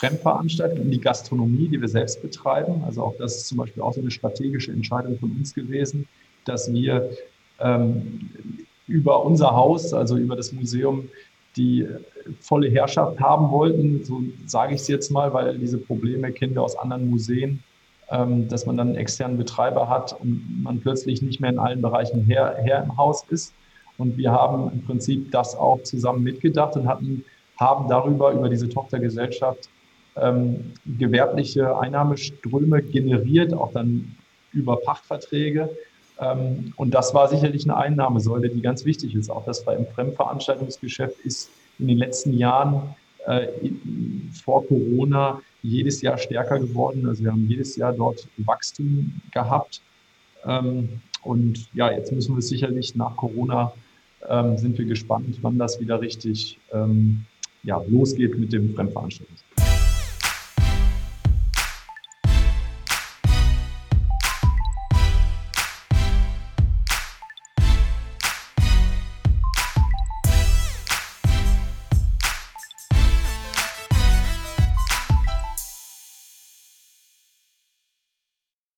Fremdveranstaltungen, 0.00 0.84
um 0.84 0.90
die 0.90 1.00
Gastronomie, 1.00 1.68
die 1.68 1.80
wir 1.80 1.88
selbst 1.88 2.22
betreiben. 2.22 2.82
Also 2.86 3.02
auch 3.02 3.14
das 3.18 3.36
ist 3.36 3.48
zum 3.48 3.58
Beispiel 3.58 3.82
auch 3.82 3.92
so 3.92 4.00
eine 4.00 4.10
strategische 4.10 4.72
Entscheidung 4.72 5.18
von 5.18 5.30
uns 5.32 5.54
gewesen, 5.54 6.08
dass 6.46 6.72
wir 6.72 7.10
ähm, 7.60 8.20
über 8.86 9.24
unser 9.24 9.54
Haus, 9.54 9.92
also 9.92 10.16
über 10.16 10.36
das 10.36 10.52
Museum, 10.52 11.08
die 11.56 11.86
volle 12.40 12.70
Herrschaft 12.70 13.20
haben 13.20 13.50
wollten. 13.50 14.02
So 14.02 14.22
sage 14.46 14.74
ich 14.74 14.80
es 14.80 14.88
jetzt 14.88 15.10
mal, 15.10 15.34
weil 15.34 15.58
diese 15.58 15.76
Probleme 15.76 16.32
kennen 16.32 16.54
wir 16.54 16.62
aus 16.62 16.76
anderen 16.76 17.10
Museen, 17.10 17.62
ähm, 18.10 18.48
dass 18.48 18.64
man 18.64 18.78
dann 18.78 18.88
einen 18.88 18.96
externen 18.96 19.36
Betreiber 19.36 19.86
hat 19.86 20.18
und 20.18 20.62
man 20.62 20.80
plötzlich 20.80 21.20
nicht 21.20 21.40
mehr 21.40 21.50
in 21.50 21.58
allen 21.58 21.82
Bereichen 21.82 22.24
her, 22.24 22.56
her 22.62 22.84
im 22.84 22.96
Haus 22.96 23.24
ist. 23.28 23.52
Und 23.98 24.16
wir 24.16 24.32
haben 24.32 24.72
im 24.72 24.82
Prinzip 24.82 25.30
das 25.30 25.54
auch 25.54 25.82
zusammen 25.82 26.22
mitgedacht 26.22 26.74
und 26.76 26.88
hatten, 26.88 27.22
haben 27.58 27.86
darüber, 27.90 28.32
über 28.32 28.48
diese 28.48 28.66
Tochtergesellschaft, 28.66 29.68
ähm, 30.20 30.72
gewerbliche 30.98 31.78
Einnahmeströme 31.78 32.82
generiert, 32.82 33.52
auch 33.52 33.72
dann 33.72 34.16
über 34.52 34.76
Pachtverträge. 34.76 35.70
Ähm, 36.18 36.72
und 36.76 36.92
das 36.92 37.14
war 37.14 37.28
sicherlich 37.28 37.64
eine 37.64 37.76
Einnahmesäule, 37.76 38.48
die 38.50 38.60
ganz 38.60 38.84
wichtig 38.84 39.14
ist. 39.14 39.30
Auch 39.30 39.44
das 39.44 39.66
war 39.66 39.76
im 39.76 39.86
Fremdveranstaltungsgeschäft 39.86 41.20
ist 41.20 41.50
in 41.78 41.88
den 41.88 41.98
letzten 41.98 42.34
Jahren 42.34 42.94
äh, 43.26 43.48
vor 44.44 44.66
Corona 44.66 45.40
jedes 45.62 46.02
Jahr 46.02 46.18
stärker 46.18 46.58
geworden. 46.58 47.06
Also 47.06 47.24
wir 47.24 47.32
haben 47.32 47.46
jedes 47.48 47.76
Jahr 47.76 47.92
dort 47.92 48.28
Wachstum 48.38 49.20
gehabt. 49.32 49.82
Ähm, 50.44 51.00
und 51.22 51.68
ja, 51.74 51.90
jetzt 51.90 52.12
müssen 52.12 52.34
wir 52.34 52.42
sicherlich 52.42 52.94
nach 52.94 53.16
Corona 53.16 53.72
ähm, 54.28 54.56
sind 54.56 54.78
wir 54.78 54.84
gespannt, 54.84 55.38
wann 55.42 55.58
das 55.58 55.80
wieder 55.80 56.00
richtig 56.00 56.58
ähm, 56.72 57.24
ja, 57.62 57.82
losgeht 57.88 58.38
mit 58.38 58.52
dem 58.52 58.74
Fremdveranstaltungsgeschäft. 58.74 59.49